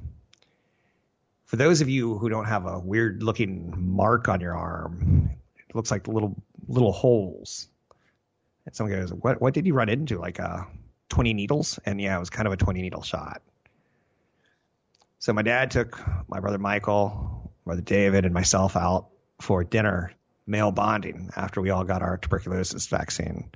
For 1.45 1.55
those 1.55 1.81
of 1.81 1.89
you 1.89 2.19
who 2.19 2.29
don't 2.29 2.45
have 2.45 2.67
a 2.67 2.77
weird 2.77 3.23
looking 3.23 3.73
mark 3.75 4.29
on 4.29 4.41
your 4.41 4.55
arm, 4.55 5.31
it 5.67 5.75
looks 5.75 5.89
like 5.89 6.07
little 6.07 6.35
little 6.67 6.91
holes. 6.91 7.67
And 8.69 8.75
someone 8.75 8.99
goes, 8.99 9.11
"What 9.11 9.41
what 9.41 9.55
did 9.55 9.65
you 9.65 9.73
run 9.73 9.89
into? 9.89 10.19
Like 10.19 10.39
uh, 10.39 10.65
20 11.09 11.33
needles?" 11.33 11.79
And 11.87 11.99
yeah, 11.99 12.15
it 12.15 12.19
was 12.19 12.29
kind 12.29 12.45
of 12.45 12.53
a 12.53 12.57
20 12.57 12.83
needle 12.83 13.01
shot. 13.01 13.41
So 15.17 15.33
my 15.33 15.41
dad 15.41 15.71
took 15.71 15.99
my 16.27 16.39
brother 16.39 16.59
Michael, 16.59 17.51
brother 17.65 17.81
David, 17.81 18.25
and 18.25 18.33
myself 18.33 18.77
out 18.77 19.07
for 19.41 19.63
dinner, 19.63 20.13
male 20.45 20.71
bonding, 20.71 21.31
after 21.35 21.61
we 21.61 21.71
all 21.71 21.83
got 21.83 22.03
our 22.03 22.17
tuberculosis 22.17 22.85
vaccine. 22.85 23.49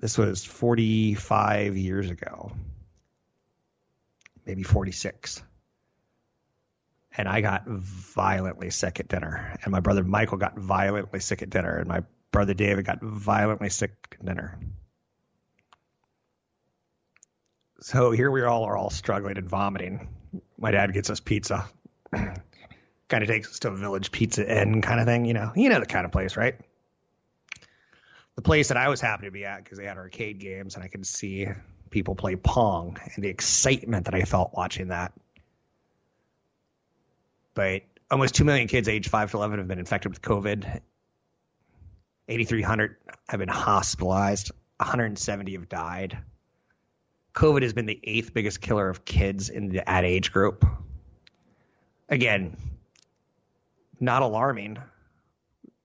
This 0.00 0.16
was 0.16 0.46
45 0.46 1.76
years 1.76 2.08
ago, 2.08 2.52
maybe 4.46 4.62
46. 4.62 5.42
And 7.18 7.28
I 7.28 7.42
got 7.42 7.66
violently 7.66 8.70
sick 8.70 8.98
at 8.98 9.08
dinner. 9.08 9.58
And 9.62 9.72
my 9.72 9.80
brother 9.80 10.04
Michael 10.04 10.38
got 10.38 10.56
violently 10.56 11.20
sick 11.20 11.42
at 11.42 11.50
dinner. 11.50 11.76
And 11.76 11.88
my 11.88 12.04
brother 12.30 12.54
David 12.54 12.84
got 12.84 13.00
violently 13.02 13.68
sick 13.68 13.92
at 14.12 14.24
dinner. 14.24 14.58
So 17.80 18.10
here 18.10 18.30
we 18.30 18.42
all 18.42 18.64
are 18.64 18.76
all 18.76 18.90
struggling 18.90 19.38
and 19.38 19.48
vomiting. 19.48 20.08
My 20.58 20.72
dad 20.72 20.92
gets 20.92 21.10
us 21.10 21.20
pizza. 21.20 21.68
kind 22.12 23.22
of 23.22 23.28
takes 23.28 23.48
us 23.50 23.58
to 23.60 23.68
a 23.68 23.76
village 23.76 24.10
pizza 24.12 24.60
inn 24.60 24.82
kind 24.82 25.00
of 25.00 25.06
thing, 25.06 25.24
you 25.24 25.34
know. 25.34 25.52
You 25.54 25.68
know 25.68 25.80
the 25.80 25.86
kind 25.86 26.04
of 26.04 26.12
place, 26.12 26.36
right? 26.36 26.56
the 28.38 28.42
place 28.42 28.68
that 28.68 28.76
I 28.76 28.88
was 28.88 29.00
happy 29.00 29.26
to 29.26 29.32
be 29.32 29.44
at 29.44 29.64
because 29.64 29.78
they 29.78 29.84
had 29.84 29.96
arcade 29.96 30.38
games 30.38 30.76
and 30.76 30.84
I 30.84 30.86
could 30.86 31.04
see 31.04 31.48
people 31.90 32.14
play 32.14 32.36
Pong 32.36 32.96
and 33.16 33.24
the 33.24 33.28
excitement 33.28 34.04
that 34.04 34.14
I 34.14 34.22
felt 34.22 34.52
watching 34.54 34.88
that. 34.88 35.12
But 37.54 37.82
almost 38.08 38.36
2 38.36 38.44
million 38.44 38.68
kids 38.68 38.88
aged 38.88 39.10
5 39.10 39.32
to 39.32 39.38
11 39.38 39.58
have 39.58 39.66
been 39.66 39.80
infected 39.80 40.12
with 40.12 40.22
COVID. 40.22 40.82
8,300 42.28 42.96
have 43.28 43.40
been 43.40 43.48
hospitalized. 43.48 44.50
170 44.78 45.52
have 45.52 45.68
died. 45.68 46.18
COVID 47.34 47.62
has 47.62 47.72
been 47.72 47.86
the 47.86 47.98
eighth 48.04 48.34
biggest 48.34 48.60
killer 48.60 48.88
of 48.88 49.04
kids 49.04 49.48
in 49.48 49.70
the 49.70 49.88
at 49.88 50.04
age 50.04 50.32
group. 50.32 50.64
Again, 52.08 52.56
not 54.00 54.22
alarming 54.22 54.78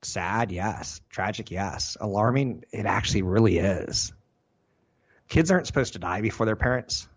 Sad, 0.06 0.52
yes. 0.52 1.02
Tragic, 1.10 1.52
yes. 1.52 1.98
Alarming, 2.00 2.66
it 2.72 2.86
actually 2.86 3.22
really 3.22 3.58
is. 3.58 4.12
Kids 5.30 5.52
aren't 5.52 5.68
supposed 5.68 5.94
to 5.94 6.00
die 6.00 6.22
before 6.22 6.46
their 6.46 6.56
parents. 6.56 7.08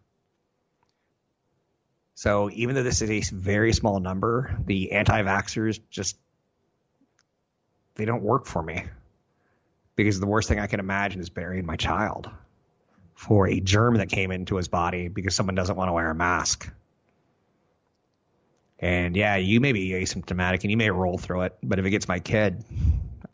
So 2.15 2.51
even 2.53 2.75
though 2.75 2.83
this 2.83 3.03
is 3.03 3.11
a 3.11 3.35
very 3.35 3.73
small 3.73 4.01
number, 4.01 4.57
the 4.65 4.93
anti-vaxxers 4.93 5.81
just 5.91 6.17
they 7.97 8.05
don't 8.05 8.23
work 8.23 8.47
for 8.47 8.63
me 8.63 8.85
because 9.97 10.21
the 10.21 10.27
worst 10.27 10.49
thing 10.49 10.61
I 10.61 10.67
can 10.67 10.79
imagine 10.79 11.21
is 11.21 11.31
burying 11.31 11.67
my 11.67 11.77
child 11.77 12.31
for 13.15 13.49
a 13.49 13.59
germ 13.61 13.97
that 13.97 14.11
came 14.11 14.31
into 14.31 14.57
his 14.57 14.69
body 14.69 15.09
because 15.09 15.35
someone 15.35 15.55
doesn't 15.55 15.75
want 15.75 15.89
to 15.89 15.93
wear 15.95 16.11
a 16.11 16.15
mask. 16.15 16.71
And 18.79 19.17
yeah, 19.17 19.37
you 19.37 19.61
may 19.61 19.73
be 19.73 19.91
asymptomatic 19.91 20.63
and 20.63 20.71
you 20.71 20.77
may 20.77 20.91
roll 20.91 21.17
through 21.17 21.43
it, 21.43 21.57
but 21.63 21.79
if 21.79 21.87
it 21.87 21.91
gets 21.91 22.09
my 22.09 22.21
kid, 22.21 22.63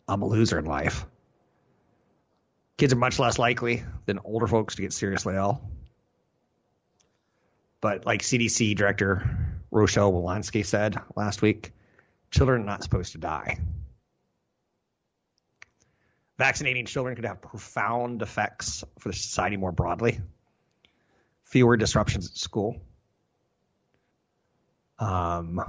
I'm 0.06 0.22
a 0.22 0.26
loser 0.26 0.58
in 0.58 0.64
life. 0.64 1.04
Kids 2.76 2.92
are 2.92 2.96
much 2.96 3.18
less 3.18 3.38
likely 3.38 3.82
than 4.06 4.20
older 4.24 4.46
folks 4.46 4.76
to 4.76 4.82
get 4.82 4.92
seriously 4.92 5.34
ill. 5.34 5.60
But 7.80 8.06
like 8.06 8.22
CDC 8.22 8.76
Director 8.76 9.58
Rochelle 9.72 10.12
Walensky 10.12 10.64
said 10.64 10.96
last 11.16 11.42
week, 11.42 11.72
children 12.30 12.62
are 12.62 12.64
not 12.64 12.84
supposed 12.84 13.12
to 13.12 13.18
die. 13.18 13.58
Vaccinating 16.38 16.86
children 16.86 17.14
could 17.14 17.24
have 17.24 17.42
profound 17.42 18.22
effects 18.22 18.84
for 18.98 19.10
the 19.10 19.14
society 19.14 19.56
more 19.56 19.72
broadly. 19.72 20.20
Fewer 21.44 21.76
disruptions 21.76 22.30
at 22.30 22.36
school. 22.36 22.80
Um, 24.98 25.60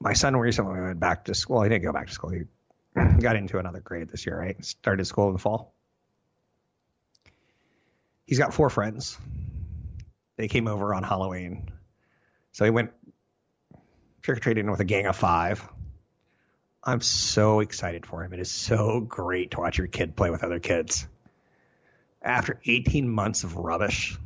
my 0.00 0.14
son 0.14 0.36
recently 0.36 0.80
went 0.80 0.98
back 0.98 1.26
to 1.26 1.34
school. 1.34 1.62
He 1.62 1.68
didn't 1.68 1.84
go 1.84 1.92
back 1.92 2.08
to 2.08 2.12
school. 2.12 2.30
He 2.30 2.42
got 3.20 3.36
into 3.36 3.58
another 3.58 3.80
grade 3.80 4.08
this 4.08 4.26
year, 4.26 4.38
right? 4.38 4.62
Started 4.64 5.04
school 5.06 5.28
in 5.28 5.34
the 5.34 5.38
fall. 5.38 5.74
He's 8.26 8.38
got 8.38 8.54
four 8.54 8.70
friends. 8.70 9.18
They 10.36 10.48
came 10.48 10.66
over 10.66 10.94
on 10.94 11.02
Halloween. 11.02 11.70
So 12.52 12.64
he 12.64 12.70
went 12.70 12.90
trick 14.22 14.38
or 14.38 14.40
treating 14.40 14.70
with 14.70 14.80
a 14.80 14.84
gang 14.84 15.06
of 15.06 15.16
five. 15.16 15.66
I'm 16.84 17.00
so 17.00 17.60
excited 17.60 18.06
for 18.06 18.24
him. 18.24 18.32
It 18.32 18.40
is 18.40 18.50
so 18.50 19.00
great 19.00 19.52
to 19.52 19.60
watch 19.60 19.78
your 19.78 19.86
kid 19.86 20.16
play 20.16 20.30
with 20.30 20.42
other 20.42 20.58
kids. 20.58 21.06
After 22.20 22.60
18 22.64 23.08
months 23.08 23.44
of 23.44 23.56
rubbish, 23.56 24.16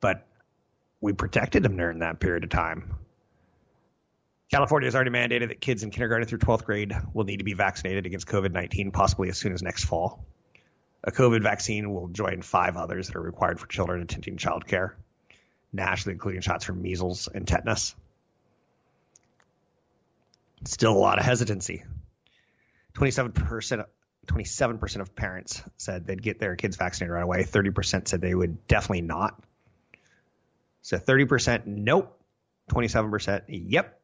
but 0.00 0.26
we 1.00 1.12
protected 1.12 1.64
him 1.64 1.76
during 1.76 2.00
that 2.00 2.20
period 2.20 2.44
of 2.44 2.50
time. 2.50 2.94
California 4.50 4.86
has 4.86 4.94
already 4.94 5.10
mandated 5.10 5.48
that 5.48 5.60
kids 5.60 5.82
in 5.82 5.90
kindergarten 5.90 6.26
through 6.26 6.38
12th 6.38 6.64
grade 6.64 6.92
will 7.14 7.24
need 7.24 7.38
to 7.38 7.44
be 7.44 7.54
vaccinated 7.54 8.04
against 8.04 8.26
COVID 8.26 8.52
19, 8.52 8.90
possibly 8.90 9.28
as 9.28 9.38
soon 9.38 9.52
as 9.52 9.62
next 9.62 9.84
fall. 9.84 10.24
A 11.04 11.12
COVID 11.12 11.42
vaccine 11.42 11.94
will 11.94 12.08
join 12.08 12.42
five 12.42 12.76
others 12.76 13.06
that 13.06 13.16
are 13.16 13.22
required 13.22 13.60
for 13.60 13.66
children 13.66 14.02
attending 14.02 14.36
childcare, 14.36 14.92
nationally, 15.72 16.14
including 16.14 16.42
shots 16.42 16.64
for 16.64 16.74
measles 16.74 17.28
and 17.32 17.46
tetanus. 17.46 17.94
Still 20.64 20.92
a 20.92 20.98
lot 20.98 21.18
of 21.18 21.24
hesitancy. 21.24 21.84
27%, 22.94 23.84
27% 24.26 25.00
of 25.00 25.14
parents 25.14 25.62
said 25.76 26.06
they'd 26.06 26.22
get 26.22 26.38
their 26.38 26.56
kids 26.56 26.76
vaccinated 26.76 27.12
right 27.12 27.22
away. 27.22 27.44
30% 27.44 28.08
said 28.08 28.20
they 28.20 28.34
would 28.34 28.66
definitely 28.66 29.02
not. 29.02 29.42
So 30.82 30.98
30% 30.98 31.66
nope. 31.66 32.16
27% 32.70 33.42
yep. 33.48 34.00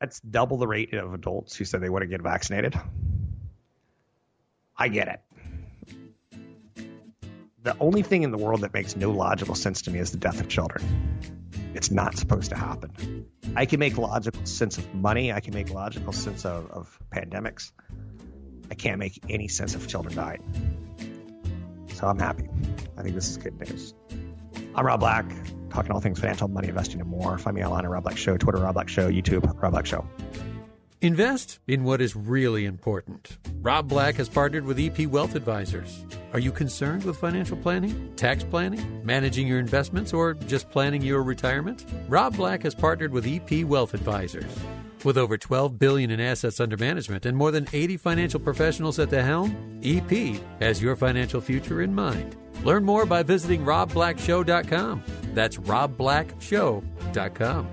That's 0.00 0.20
double 0.20 0.58
the 0.58 0.66
rate 0.66 0.94
of 0.94 1.12
adults 1.12 1.56
who 1.56 1.64
said 1.64 1.80
they 1.80 1.88
to 1.88 2.06
get 2.06 2.22
vaccinated. 2.22 2.78
I 4.76 4.88
get 4.88 5.08
it. 5.08 5.20
The 7.62 7.76
only 7.80 8.02
thing 8.02 8.22
in 8.22 8.30
the 8.30 8.38
world 8.38 8.60
that 8.60 8.72
makes 8.72 8.94
no 8.94 9.10
logical 9.10 9.56
sense 9.56 9.82
to 9.82 9.90
me 9.90 9.98
is 9.98 10.12
the 10.12 10.18
death 10.18 10.40
of 10.40 10.48
children. 10.48 11.37
It's 11.74 11.90
not 11.90 12.16
supposed 12.16 12.50
to 12.50 12.56
happen. 12.56 13.26
I 13.54 13.66
can 13.66 13.78
make 13.78 13.98
logical 13.98 14.44
sense 14.46 14.78
of 14.78 14.94
money. 14.94 15.32
I 15.32 15.40
can 15.40 15.54
make 15.54 15.70
logical 15.70 16.12
sense 16.12 16.44
of, 16.44 16.70
of 16.70 16.98
pandemics. 17.10 17.72
I 18.70 18.74
can't 18.74 18.98
make 18.98 19.22
any 19.28 19.48
sense 19.48 19.74
of 19.74 19.86
children 19.86 20.14
dying. 20.14 20.42
So 21.94 22.06
I'm 22.06 22.18
happy. 22.18 22.48
I 22.96 23.02
think 23.02 23.14
this 23.14 23.28
is 23.30 23.36
good 23.36 23.58
news. 23.60 23.94
I'm 24.74 24.86
Rob 24.86 25.00
Black, 25.00 25.26
talking 25.70 25.92
all 25.92 26.00
things 26.00 26.20
financial, 26.20 26.48
money, 26.48 26.68
investing, 26.68 27.00
and 27.00 27.08
more. 27.08 27.38
Find 27.38 27.56
me 27.56 27.64
online 27.64 27.84
at 27.84 27.90
Rob 27.90 28.04
Black 28.04 28.16
Show, 28.16 28.36
Twitter, 28.36 28.58
Rob 28.58 28.74
Black 28.74 28.88
Show, 28.88 29.10
YouTube, 29.10 29.60
Rob 29.60 29.72
Black 29.72 29.86
Show. 29.86 30.06
Invest 31.00 31.60
in 31.68 31.84
what 31.84 32.00
is 32.00 32.16
really 32.16 32.64
important. 32.64 33.38
Rob 33.62 33.88
Black 33.88 34.16
has 34.16 34.28
partnered 34.28 34.64
with 34.64 34.80
EP 34.80 35.06
Wealth 35.06 35.36
Advisors. 35.36 36.04
Are 36.32 36.40
you 36.40 36.50
concerned 36.50 37.04
with 37.04 37.18
financial 37.18 37.56
planning, 37.56 38.12
tax 38.16 38.42
planning, 38.42 39.06
managing 39.06 39.46
your 39.46 39.60
investments, 39.60 40.12
or 40.12 40.34
just 40.34 40.68
planning 40.70 41.00
your 41.00 41.22
retirement? 41.22 41.84
Rob 42.08 42.36
Black 42.36 42.64
has 42.64 42.74
partnered 42.74 43.12
with 43.12 43.28
EP 43.28 43.64
Wealth 43.64 43.94
Advisors. 43.94 44.52
With 45.04 45.16
over 45.16 45.38
12 45.38 45.78
billion 45.78 46.10
in 46.10 46.18
assets 46.18 46.58
under 46.58 46.76
management 46.76 47.26
and 47.26 47.36
more 47.36 47.52
than 47.52 47.68
80 47.72 47.96
financial 47.96 48.40
professionals 48.40 48.98
at 48.98 49.08
the 49.08 49.22
helm, 49.22 49.78
EP 49.84 50.40
has 50.60 50.82
your 50.82 50.96
financial 50.96 51.40
future 51.40 51.80
in 51.80 51.94
mind. 51.94 52.34
Learn 52.64 52.84
more 52.84 53.06
by 53.06 53.22
visiting 53.22 53.64
robblackshow.com. 53.64 55.04
That's 55.32 55.58
robblackshow.com. 55.58 57.72